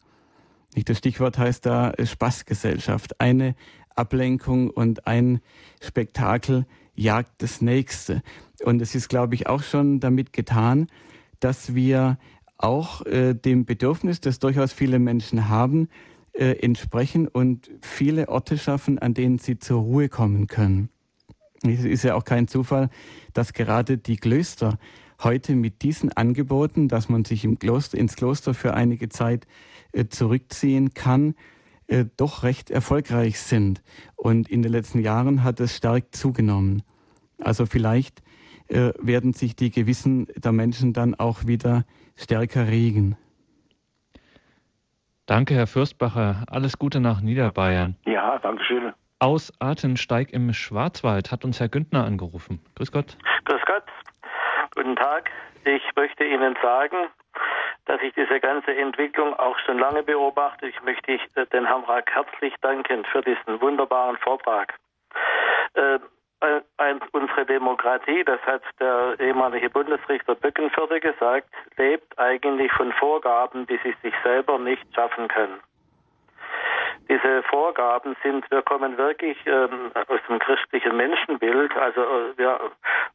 [0.85, 3.19] Das Stichwort heißt da äh, Spaßgesellschaft.
[3.19, 3.55] Eine
[3.97, 5.39] Ablenkung und ein
[5.81, 8.21] Spektakel jagt das nächste.
[8.63, 10.87] Und es ist, glaube ich, auch schon damit getan,
[11.39, 12.17] dass wir
[12.57, 15.89] auch äh, dem Bedürfnis, das durchaus viele Menschen haben,
[16.33, 20.89] äh, entsprechen und viele Orte schaffen, an denen sie zur Ruhe kommen können.
[21.63, 22.89] Es ist ja auch kein Zufall,
[23.33, 24.77] dass gerade die Klöster
[25.23, 29.47] heute mit diesen Angeboten, dass man sich im Kloster, ins Kloster für einige Zeit
[29.91, 31.35] äh, zurückziehen kann,
[31.87, 33.81] äh, doch recht erfolgreich sind.
[34.15, 36.83] Und in den letzten Jahren hat es stark zugenommen.
[37.39, 38.21] Also vielleicht
[38.67, 41.85] äh, werden sich die Gewissen der Menschen dann auch wieder
[42.15, 43.15] stärker regen.
[45.25, 46.45] Danke, Herr Fürstbacher.
[46.49, 47.95] Alles Gute nach Niederbayern.
[48.05, 48.93] Ja, danke schön.
[49.19, 52.59] Aus Artensteig im Schwarzwald hat uns Herr Güntner angerufen.
[52.75, 53.17] Grüß Gott.
[53.45, 53.83] Grüß Gott.
[54.75, 55.29] Guten Tag.
[55.65, 57.07] Ich möchte Ihnen sagen,
[57.87, 60.67] dass ich diese ganze Entwicklung auch schon lange beobachte.
[60.67, 64.73] Ich möchte äh, den Rack herzlich danken für diesen wunderbaren Vortrag.
[65.73, 65.99] Äh,
[67.11, 73.95] unsere Demokratie, das hat der ehemalige Bundesrichter Böckenförde gesagt, lebt eigentlich von Vorgaben, die sie
[74.03, 75.59] sich selber nicht schaffen können.
[77.09, 81.75] Diese Vorgaben sind, wir kommen wirklich ähm, aus dem christlichen Menschenbild.
[81.77, 82.59] Also äh, wir,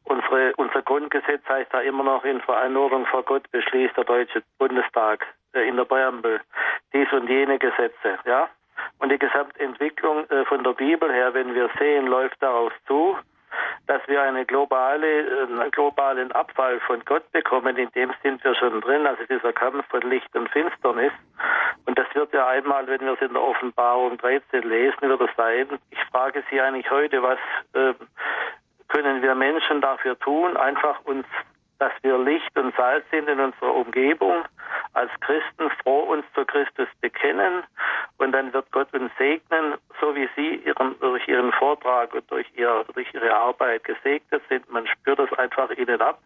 [0.05, 5.25] unsere, unser Grundgesetz heißt da immer noch in Verantwortung vor Gott beschließt der Deutsche Bundestag
[5.53, 6.41] äh, in der Präambel
[6.93, 8.19] dies und jene Gesetze.
[8.25, 8.49] Ja,
[8.99, 13.17] und die Gesamtentwicklung äh, von der Bibel her, wenn wir sehen, läuft darauf zu,
[13.87, 17.77] dass wir eine globale, äh, einen globalen Abfall von Gott bekommen.
[17.77, 21.11] In dem sind wir schon drin, also dieser Kampf von Licht und Finsternis.
[21.85, 25.35] Und das wird ja einmal, wenn wir es in der Offenbarung 13 lesen, wird es
[25.35, 25.67] sein.
[25.91, 27.39] Ich frage Sie eigentlich heute, was
[27.73, 27.93] äh,
[28.89, 31.25] können wir Menschen dafür tun, einfach uns
[31.79, 34.43] dass wir Licht und Salz sind in unserer Umgebung,
[34.93, 37.63] als Christen froh uns zu Christus bekennen
[38.17, 42.47] und dann wird Gott uns segnen, so wie Sie ihren, durch Ihren Vortrag und durch,
[42.55, 44.71] ihr, durch Ihre Arbeit gesegnet sind.
[44.71, 46.19] Man spürt das einfach Ihnen ab.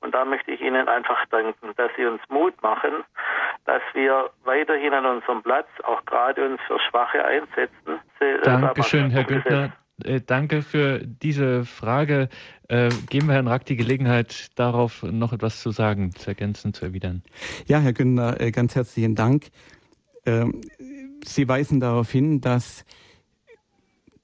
[0.00, 3.04] Und da möchte ich Ihnen einfach danken, dass Sie uns Mut machen,
[3.64, 8.00] dass wir weiterhin an unserem Platz auch gerade uns für Schwache einsetzen.
[8.42, 9.72] Dankeschön, Herr Günther.
[10.04, 12.28] Äh, danke für diese Frage.
[12.68, 16.86] Äh, geben wir Herrn Rack die Gelegenheit, darauf noch etwas zu sagen, zu ergänzen, zu
[16.86, 17.22] erwidern.
[17.66, 19.50] Ja, Herr Günther, äh, ganz herzlichen Dank.
[20.26, 20.60] Ähm,
[21.24, 22.84] Sie weisen darauf hin, dass,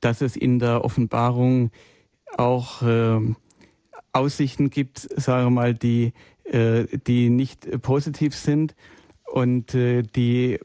[0.01, 1.71] dass es in der Offenbarung
[2.37, 3.21] auch äh,
[4.13, 6.13] Aussichten gibt, sagen wir mal, die,
[6.45, 8.75] äh, die nicht positiv sind
[9.27, 10.59] und die,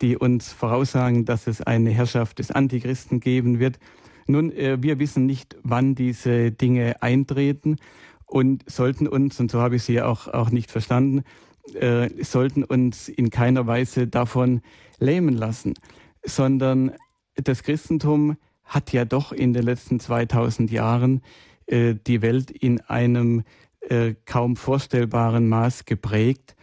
[0.00, 3.78] die uns voraussagen, dass es eine Herrschaft des Antichristen geben wird.
[4.32, 7.76] Nun, äh, wir wissen nicht, wann diese Dinge eintreten
[8.24, 11.22] und sollten uns, und so habe ich sie auch, auch nicht verstanden,
[11.74, 14.62] äh, sollten uns in keiner Weise davon
[14.98, 15.74] lähmen lassen,
[16.24, 16.92] sondern
[17.34, 21.20] das Christentum hat ja doch in den letzten 2000 Jahren
[21.66, 23.42] äh, die Welt in einem
[23.80, 26.56] äh, kaum vorstellbaren Maß geprägt,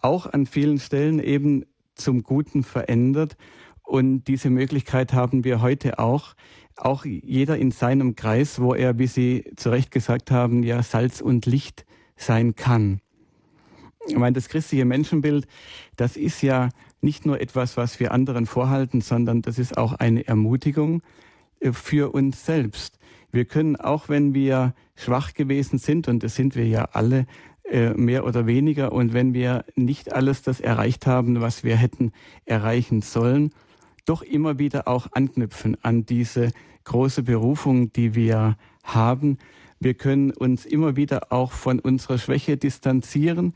[0.00, 1.64] auch an vielen Stellen eben
[1.96, 3.36] zum Guten verändert.
[3.82, 6.36] Und diese Möglichkeit haben wir heute auch,
[6.84, 11.20] auch jeder in seinem Kreis, wo er, wie Sie zu Recht gesagt haben, ja Salz
[11.20, 13.00] und Licht sein kann.
[14.06, 15.46] Ich meine, das christliche Menschenbild,
[15.96, 16.70] das ist ja
[17.00, 21.02] nicht nur etwas, was wir anderen vorhalten, sondern das ist auch eine Ermutigung
[21.60, 22.98] äh, für uns selbst.
[23.32, 27.26] Wir können, auch wenn wir schwach gewesen sind, und das sind wir ja alle,
[27.64, 32.12] äh, mehr oder weniger, und wenn wir nicht alles das erreicht haben, was wir hätten
[32.44, 33.52] erreichen sollen,
[34.04, 36.50] doch immer wieder auch anknüpfen an diese
[36.84, 39.38] große Berufung, die wir haben.
[39.78, 43.54] Wir können uns immer wieder auch von unserer Schwäche distanzieren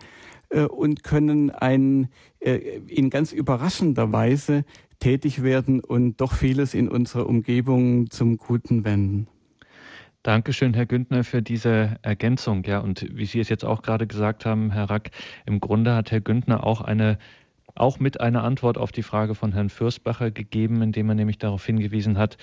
[0.49, 2.09] äh, und können ein,
[2.41, 2.57] äh,
[2.87, 4.65] in ganz überraschender Weise
[5.01, 9.27] tätig werden und doch vieles in unserer Umgebung zum Guten wenden.
[10.23, 12.65] Dankeschön, Herr Güntner, für diese Ergänzung.
[12.65, 15.11] Ja, und wie Sie es jetzt auch gerade gesagt haben, Herr Rack,
[15.45, 17.19] im Grunde hat Herr Güntner auch eine
[17.77, 21.67] auch mit einer Antwort auf die Frage von Herrn Fürstbacher gegeben, indem er nämlich darauf
[21.67, 22.39] hingewiesen hat,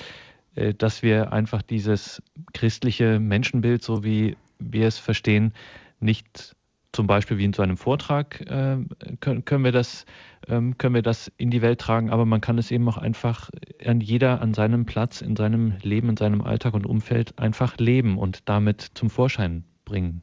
[0.78, 2.22] dass wir einfach dieses
[2.54, 5.54] christliche Menschenbild, so wie wir es verstehen,
[6.00, 6.56] nicht
[6.92, 8.78] zum Beispiel wie in so einem Vortrag äh,
[9.20, 10.06] können, können, wir das,
[10.48, 13.50] ähm, können wir das in die Welt tragen, aber man kann es eben auch einfach
[13.86, 18.18] an jeder an seinem Platz, in seinem Leben, in seinem Alltag und Umfeld einfach leben
[18.18, 20.22] und damit zum Vorschein bringen.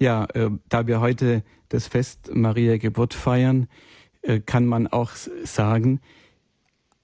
[0.00, 3.68] Ja, äh, da wir heute das Fest Maria Geburt feiern,
[4.22, 5.12] äh, kann man auch
[5.44, 6.00] sagen,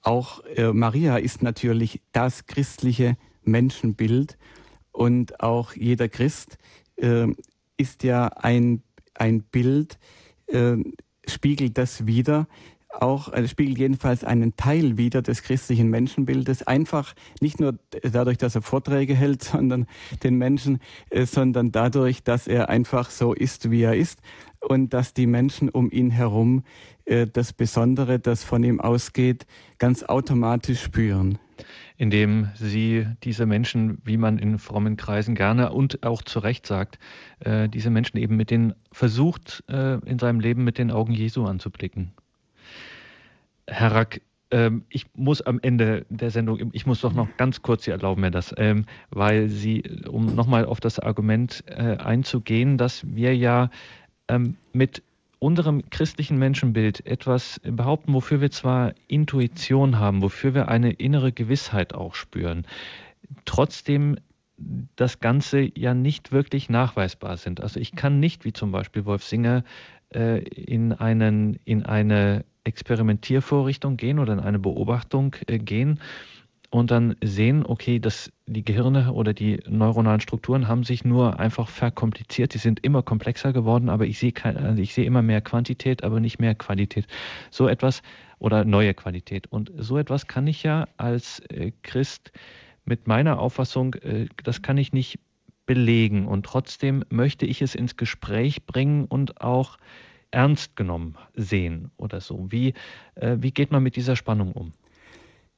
[0.03, 4.39] auch äh, Maria ist natürlich das christliche Menschenbild
[4.93, 6.59] und auch jeder Christ
[6.97, 7.27] äh,
[7.77, 8.83] ist ja ein,
[9.15, 9.99] ein Bild,
[10.47, 10.77] äh,
[11.27, 12.49] spiegelt das wieder,
[12.91, 18.55] auch äh, spiegelt jedenfalls einen Teil wieder des christlichen Menschenbildes, einfach nicht nur dadurch, dass
[18.55, 19.87] er Vorträge hält, sondern
[20.23, 20.81] den Menschen,
[21.11, 24.21] äh, sondern dadurch, dass er einfach so ist, wie er ist
[24.61, 26.65] und dass die Menschen um ihn herum
[27.05, 29.47] äh, das Besondere, das von ihm ausgeht,
[29.79, 31.39] ganz automatisch spüren
[32.01, 36.99] indem sie diese Menschen, wie man in frommen Kreisen gerne und auch zu Recht sagt,
[37.41, 41.45] äh, diese Menschen eben mit den versucht, äh, in seinem Leben mit den Augen Jesu
[41.45, 42.13] anzublicken.
[43.67, 47.85] Herr Rack, ähm, ich muss am Ende der Sendung, ich muss doch noch ganz kurz,
[47.85, 53.07] Sie erlauben mir das, ähm, weil Sie, um nochmal auf das Argument äh, einzugehen, dass
[53.07, 53.69] wir ja
[54.31, 55.03] ähm, mit
[55.39, 61.95] unserem christlichen Menschenbild etwas behaupten, wofür wir zwar Intuition haben, wofür wir eine innere Gewissheit
[61.95, 62.67] auch spüren,
[63.47, 64.17] trotzdem
[64.97, 67.63] das Ganze ja nicht wirklich nachweisbar sind.
[67.63, 69.65] Also ich kann nicht, wie zum Beispiel Wolf Singer,
[70.15, 76.01] äh, in, einen, in eine Experimentiervorrichtung gehen oder in eine Beobachtung äh, gehen
[76.71, 81.69] und dann sehen, okay, dass die Gehirne oder die neuronalen Strukturen haben sich nur einfach
[81.69, 82.55] verkompliziert.
[82.55, 86.21] Die sind immer komplexer geworden, aber ich sehe also ich sehe immer mehr Quantität, aber
[86.21, 87.07] nicht mehr Qualität.
[87.51, 88.03] So etwas
[88.39, 89.49] oder neue Qualität.
[89.49, 92.31] Und so etwas kann ich ja als äh, Christ
[92.85, 95.19] mit meiner Auffassung, äh, das kann ich nicht
[95.67, 96.29] belegen.
[96.29, 99.77] Und trotzdem möchte ich es ins Gespräch bringen und auch
[100.31, 102.47] ernst genommen sehen oder so.
[102.51, 102.75] Wie,
[103.17, 104.73] äh, wie geht man mit dieser Spannung um?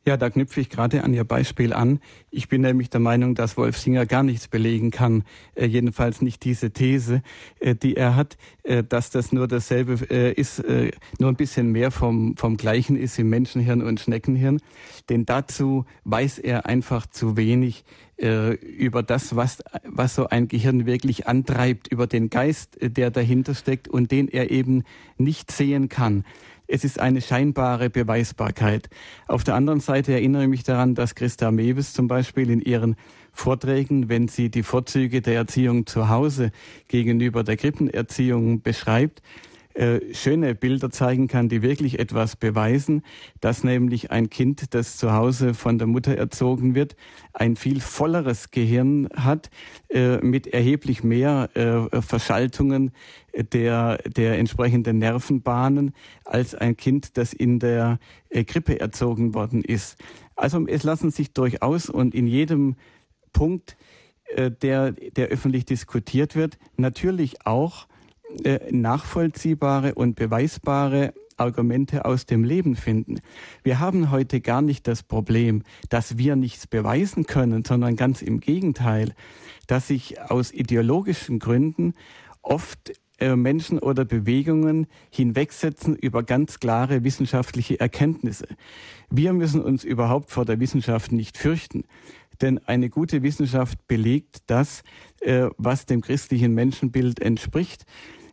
[0.04, 2.00] Ja, da knüpfe ich gerade an Ihr Beispiel an.
[2.32, 5.22] Ich bin nämlich der Meinung, dass Wolf Singer gar nichts belegen kann,
[5.54, 7.22] äh, jedenfalls nicht diese These,
[7.60, 10.90] äh, die er hat, äh, dass das nur dasselbe äh, ist, äh,
[11.20, 14.60] nur ein bisschen mehr vom, vom Gleichen ist im Menschenhirn und Schneckenhirn.
[15.08, 17.84] Denn dazu weiß er einfach zu wenig
[18.16, 23.54] äh, über das, was, was so ein Gehirn wirklich antreibt, über den Geist, der dahinter
[23.54, 24.82] steckt und den er eben
[25.16, 26.24] nicht sehen kann.
[26.74, 28.88] Es ist eine scheinbare Beweisbarkeit.
[29.28, 32.96] Auf der anderen Seite erinnere ich mich daran, dass Christa Mewes zum Beispiel in ihren
[33.30, 36.50] Vorträgen, wenn sie die Vorzüge der Erziehung zu Hause
[36.88, 39.20] gegenüber der Krippenerziehung beschreibt,
[39.74, 43.02] äh, schöne Bilder zeigen kann, die wirklich etwas beweisen,
[43.40, 46.96] dass nämlich ein Kind, das zu Hause von der Mutter erzogen wird,
[47.32, 49.50] ein viel volleres Gehirn hat,
[49.88, 52.92] äh, mit erheblich mehr äh, Verschaltungen
[53.34, 55.94] der, der entsprechenden Nervenbahnen
[56.24, 57.98] als ein Kind, das in der
[58.28, 59.96] äh, Krippe erzogen worden ist.
[60.36, 62.76] Also es lassen sich durchaus und in jedem
[63.32, 63.76] Punkt,
[64.36, 67.91] äh, der, der öffentlich diskutiert wird, natürlich auch äh,
[68.70, 73.20] nachvollziehbare und beweisbare Argumente aus dem Leben finden.
[73.62, 78.40] Wir haben heute gar nicht das Problem, dass wir nichts beweisen können, sondern ganz im
[78.40, 79.14] Gegenteil,
[79.66, 81.94] dass sich aus ideologischen Gründen
[82.42, 88.48] oft äh, Menschen oder Bewegungen hinwegsetzen über ganz klare wissenschaftliche Erkenntnisse.
[89.10, 91.84] Wir müssen uns überhaupt vor der Wissenschaft nicht fürchten.
[92.40, 94.82] Denn eine gute Wissenschaft belegt das,
[95.20, 97.84] äh, was dem christlichen Menschenbild entspricht.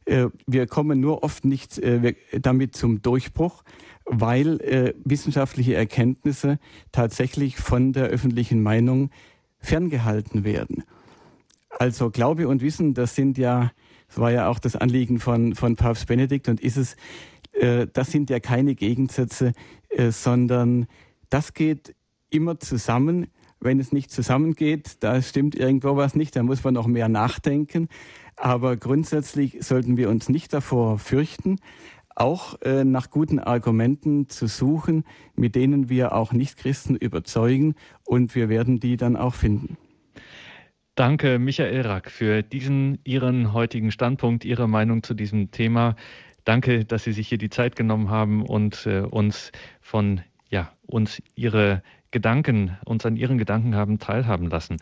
[0.09, 3.63] Äh, wir kommen nur oft nicht äh, damit zum Durchbruch,
[4.05, 6.57] weil äh, wissenschaftliche Erkenntnisse
[6.91, 9.11] tatsächlich von der öffentlichen Meinung
[9.59, 10.83] ferngehalten werden.
[11.77, 13.71] Also Glaube und Wissen, das sind ja,
[14.07, 16.95] das war ja auch das Anliegen von, von Papst Benedikt und ist es,
[17.93, 19.53] das sind ja keine Gegensätze,
[20.09, 20.87] sondern
[21.29, 21.93] das geht
[22.29, 23.27] immer zusammen.
[23.59, 27.89] Wenn es nicht zusammengeht, da stimmt irgendwo was nicht, da muss man noch mehr nachdenken.
[28.39, 31.57] Aber grundsätzlich sollten wir uns nicht davor fürchten,
[32.15, 35.03] auch äh, nach guten Argumenten zu suchen,
[35.35, 37.75] mit denen wir auch Nichtchristen überzeugen
[38.05, 39.77] und wir werden die dann auch finden.
[40.95, 45.95] Danke, Michael Rack, für diesen Ihren heutigen Standpunkt, Ihre Meinung zu diesem Thema.
[46.45, 49.51] Danke, dass Sie sich hier die Zeit genommen haben und äh, uns
[49.81, 54.77] von ja, uns Ihre Gedanken, uns an Ihren Gedanken haben teilhaben lassen.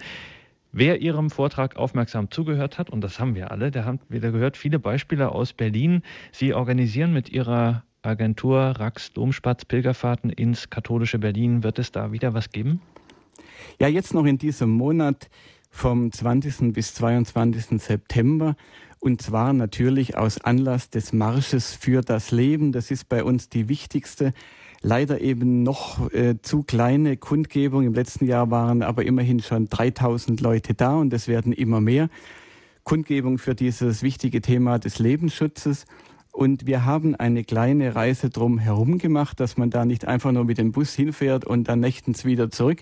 [0.80, 4.58] Wer Ihrem Vortrag aufmerksam zugehört hat, und das haben wir alle, der haben wieder gehört,
[4.58, 6.04] viele Beispiele aus Berlin.
[6.32, 11.64] Sie organisieren mit Ihrer Agentur Rax Domspatz Pilgerfahrten ins katholische Berlin.
[11.64, 12.80] Wird es da wieder was geben?
[13.80, 15.32] Ja, jetzt noch in diesem Monat
[15.72, 16.74] vom 20.
[16.74, 17.82] bis 22.
[17.82, 18.56] September.
[19.00, 22.72] Und zwar natürlich aus Anlass des Marsches für das Leben.
[22.72, 24.32] Das ist bei uns die wichtigste
[24.88, 27.84] leider eben noch äh, zu kleine Kundgebung.
[27.84, 32.10] Im letzten Jahr waren aber immerhin schon 3000 Leute da und es werden immer mehr.
[32.84, 35.86] Kundgebung für dieses wichtige Thema des Lebensschutzes.
[36.32, 40.46] Und wir haben eine kleine Reise drum herum gemacht, dass man da nicht einfach nur
[40.46, 42.82] mit dem Bus hinfährt und dann nächtens wieder zurück,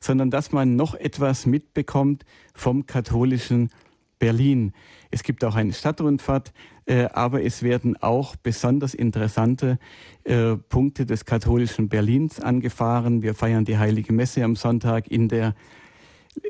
[0.00, 3.70] sondern dass man noch etwas mitbekommt vom katholischen
[4.18, 4.72] Berlin.
[5.10, 6.52] Es gibt auch eine Stadtrundfahrt,
[6.86, 9.78] äh, aber es werden auch besonders interessante
[10.24, 13.22] äh, Punkte des katholischen Berlins angefahren.
[13.22, 15.54] Wir feiern die Heilige Messe am Sonntag in der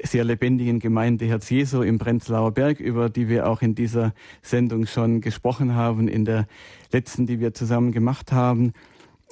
[0.03, 4.13] sehr lebendigen Gemeinde Herz Jesu im Prenzlauer Berg, über die wir auch in dieser
[4.43, 6.47] Sendung schon gesprochen haben, in der
[6.93, 8.73] letzten, die wir zusammen gemacht haben.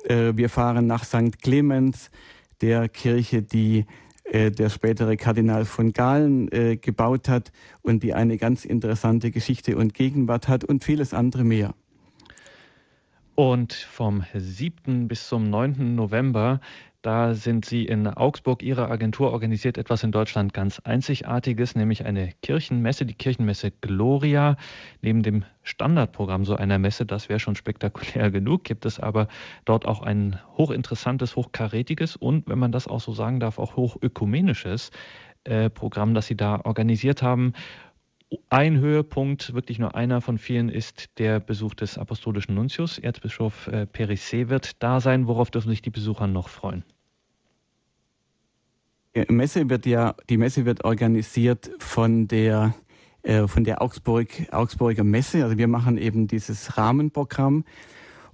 [0.05, 1.41] Äh, wir fahren nach St.
[1.43, 2.11] Clemens,
[2.61, 3.87] der Kirche, die
[4.33, 9.95] der spätere Kardinal von Galen äh, gebaut hat und die eine ganz interessante Geschichte und
[9.95, 11.75] Gegenwart hat und vieles andere mehr.
[13.35, 15.09] Und vom 7.
[15.09, 15.95] bis zum 9.
[15.95, 16.61] November
[17.07, 18.65] da sind Sie in Augsburg.
[18.65, 24.57] Ihre Agentur organisiert etwas in Deutschland ganz Einzigartiges, nämlich eine Kirchenmesse, die Kirchenmesse Gloria.
[25.03, 29.29] Neben dem Standardprogramm so einer Messe, das wäre schon spektakulär genug, gibt es aber
[29.65, 34.91] dort auch ein hochinteressantes, hochkarätiges und, wenn man das auch so sagen darf, auch hochökumenisches
[35.45, 37.53] äh, Programm, das Sie da organisiert haben.
[38.51, 42.99] Ein Höhepunkt, wirklich nur einer von vielen, ist der Besuch des apostolischen Nuntius.
[42.99, 45.29] Erzbischof äh, Perissé wird da sein.
[45.29, 46.83] Worauf dürfen sich die Besucher noch freuen?
[49.29, 52.75] Messe wird ja, die Messe wird organisiert von der
[53.23, 55.43] äh, von der Augsburg, Augsburger Messe.
[55.43, 57.65] Also wir machen eben dieses Rahmenprogramm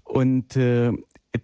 [0.05, 0.93] und äh,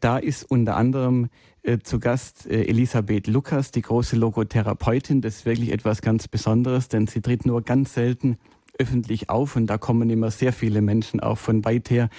[0.00, 1.28] da ist unter anderem
[1.62, 5.22] äh, zu Gast äh, Elisabeth Lukas, die große Logotherapeutin.
[5.22, 8.38] Das ist wirklich etwas ganz Besonderes, denn sie tritt nur ganz selten
[8.78, 12.10] öffentlich auf und da kommen immer sehr viele Menschen auch von weit her.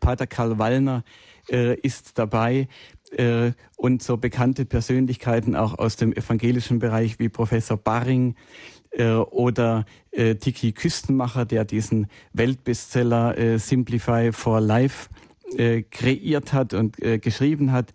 [0.00, 1.04] Pater Karl Wallner
[1.48, 2.68] äh, ist dabei
[3.16, 8.34] äh, und so bekannte Persönlichkeiten auch aus dem evangelischen Bereich wie Professor Baring
[8.92, 15.08] äh, oder äh, Tiki Küstenmacher, der diesen Weltbestseller äh, Simplify for Life
[15.56, 17.92] äh, kreiert hat und äh, geschrieben hat.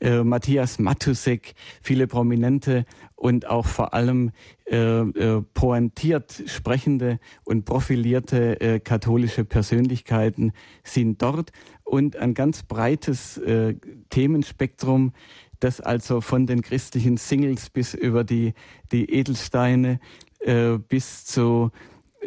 [0.00, 2.86] Äh, Matthias Matusek, viele prominente
[3.16, 4.32] und auch vor allem
[4.70, 10.52] äh, äh, pointiert sprechende und profilierte äh, katholische Persönlichkeiten
[10.84, 11.52] sind dort
[11.90, 13.74] und ein ganz breites äh,
[14.10, 15.12] Themenspektrum,
[15.58, 18.54] das also von den christlichen Singles bis über die,
[18.92, 19.98] die Edelsteine
[20.38, 21.72] äh, bis zu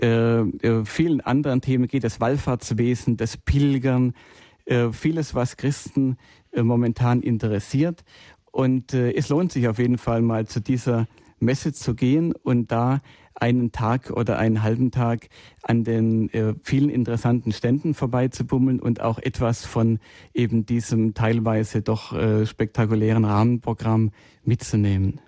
[0.02, 4.14] äh, äh vielen anderen Themen geht, das Wallfahrtswesen, das Pilgern,
[4.66, 6.18] äh, vieles, was Christen
[6.52, 8.04] äh, momentan interessiert.
[8.52, 11.08] Und es lohnt sich auf jeden Fall mal zu dieser
[11.44, 13.02] Messe zu gehen und da
[13.36, 15.30] einen Tag oder einen halben Tag
[15.64, 20.00] an den äh, vielen interessanten Ständen vorbeizubummeln und auch etwas von
[20.34, 24.12] eben diesem teilweise doch äh, spektakulären Rahmenprogramm
[24.44, 25.20] mitzunehmen.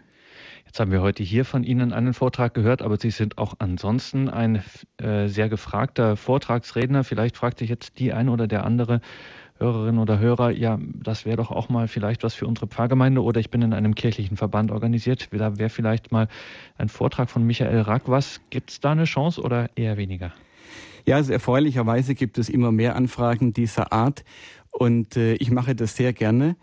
[0.66, 4.28] Jetzt haben wir heute hier von Ihnen einen Vortrag gehört, aber Sie sind auch ansonsten
[4.30, 4.62] ein
[4.98, 7.06] äh, sehr gefragter Vortragsredner.
[7.06, 9.00] Vielleicht fragt sich jetzt die ein oder der andere,
[9.58, 13.40] Hörerinnen oder Hörer, ja, das wäre doch auch mal vielleicht was für unsere Pfarrgemeinde oder
[13.40, 15.30] ich bin in einem kirchlichen Verband organisiert.
[15.32, 16.28] Da wäre vielleicht mal
[16.78, 18.04] ein Vortrag von Michael Rack.
[18.08, 20.34] Was gibt es da eine Chance oder eher weniger?
[21.06, 24.26] Ja, also erfreulicherweise gibt es immer mehr Anfragen dieser Art
[24.72, 26.58] und äh, ich mache das sehr gerne.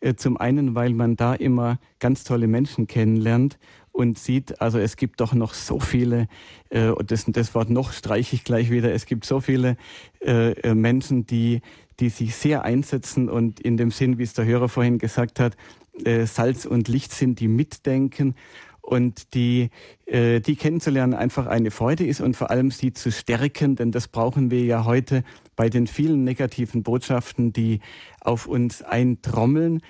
[0.00, 3.58] Äh, zum einen, weil man da immer ganz tolle Menschen kennenlernt
[3.92, 6.26] und sieht, also es gibt doch noch so viele,
[6.70, 9.76] äh, das, das Wort noch streiche ich gleich wieder, es gibt so viele
[10.20, 11.60] äh, äh Menschen, die
[12.00, 15.56] die sich sehr einsetzen und in dem Sinn, wie es der Hörer vorhin gesagt hat,
[16.04, 18.34] äh, Salz und Licht sind, die mitdenken
[18.80, 19.70] und die,
[20.06, 24.08] äh, die kennenzulernen einfach eine Freude ist und vor allem sie zu stärken, denn das
[24.08, 25.22] brauchen wir ja heute
[25.54, 27.80] bei den vielen negativen Botschaften, die
[28.20, 29.80] auf uns eintrommeln,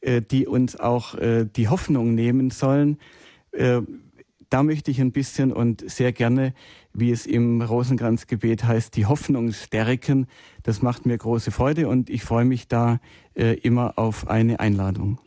[0.00, 2.98] äh, die uns auch äh, die Hoffnung nehmen sollen.
[3.52, 3.82] Äh,
[4.50, 6.54] da möchte ich ein bisschen und sehr gerne,
[7.00, 10.26] wie es im Rosenkranzgebet heißt, die Hoffnung stärken.
[10.62, 13.00] Das macht mir große Freude und ich freue mich da
[13.34, 15.18] äh, immer auf eine Einladung.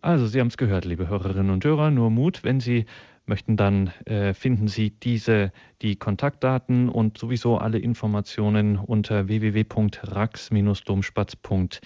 [0.00, 2.86] Also, Sie haben es gehört, liebe Hörerinnen und Hörer, nur Mut, wenn Sie
[3.24, 11.80] möchten, dann äh, finden Sie diese, die Kontaktdaten und sowieso alle Informationen unter www.rax-domspatz.de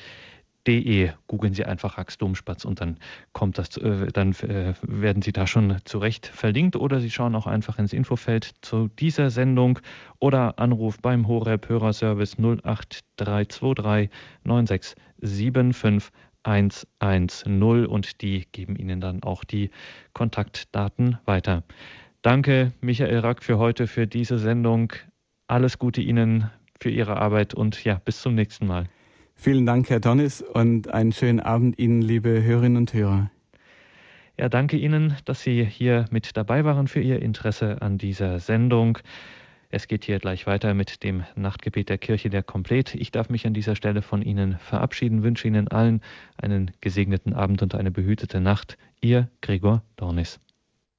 [0.66, 1.12] De.
[1.26, 2.98] Googeln Sie einfach Rax Domspatz und dann
[3.32, 7.46] kommt das, äh, dann äh, werden Sie da schon zurecht verlinkt oder Sie schauen auch
[7.46, 9.78] einfach ins Infofeld zu dieser Sendung
[10.18, 14.10] oder Anruf beim Horeb Hörerservice 08323
[14.44, 16.12] 9675
[16.46, 19.70] 110 und die geben Ihnen dann auch die
[20.12, 21.64] Kontaktdaten weiter.
[22.22, 24.92] Danke, Michael Rack, für heute, für diese Sendung.
[25.48, 28.88] Alles Gute Ihnen für Ihre Arbeit und ja, bis zum nächsten Mal.
[29.38, 33.30] Vielen Dank, Herr Donnis, und einen schönen Abend Ihnen, liebe Hörerinnen und Hörer.
[34.38, 38.98] Ja, danke Ihnen, dass Sie hier mit dabei waren für Ihr Interesse an dieser Sendung.
[39.70, 42.94] Es geht hier gleich weiter mit dem Nachtgebet der Kirche der Komplett.
[42.94, 46.00] Ich darf mich an dieser Stelle von Ihnen verabschieden, wünsche Ihnen allen
[46.36, 48.78] einen gesegneten Abend und eine behütete Nacht.
[49.00, 50.40] Ihr Gregor Dornis.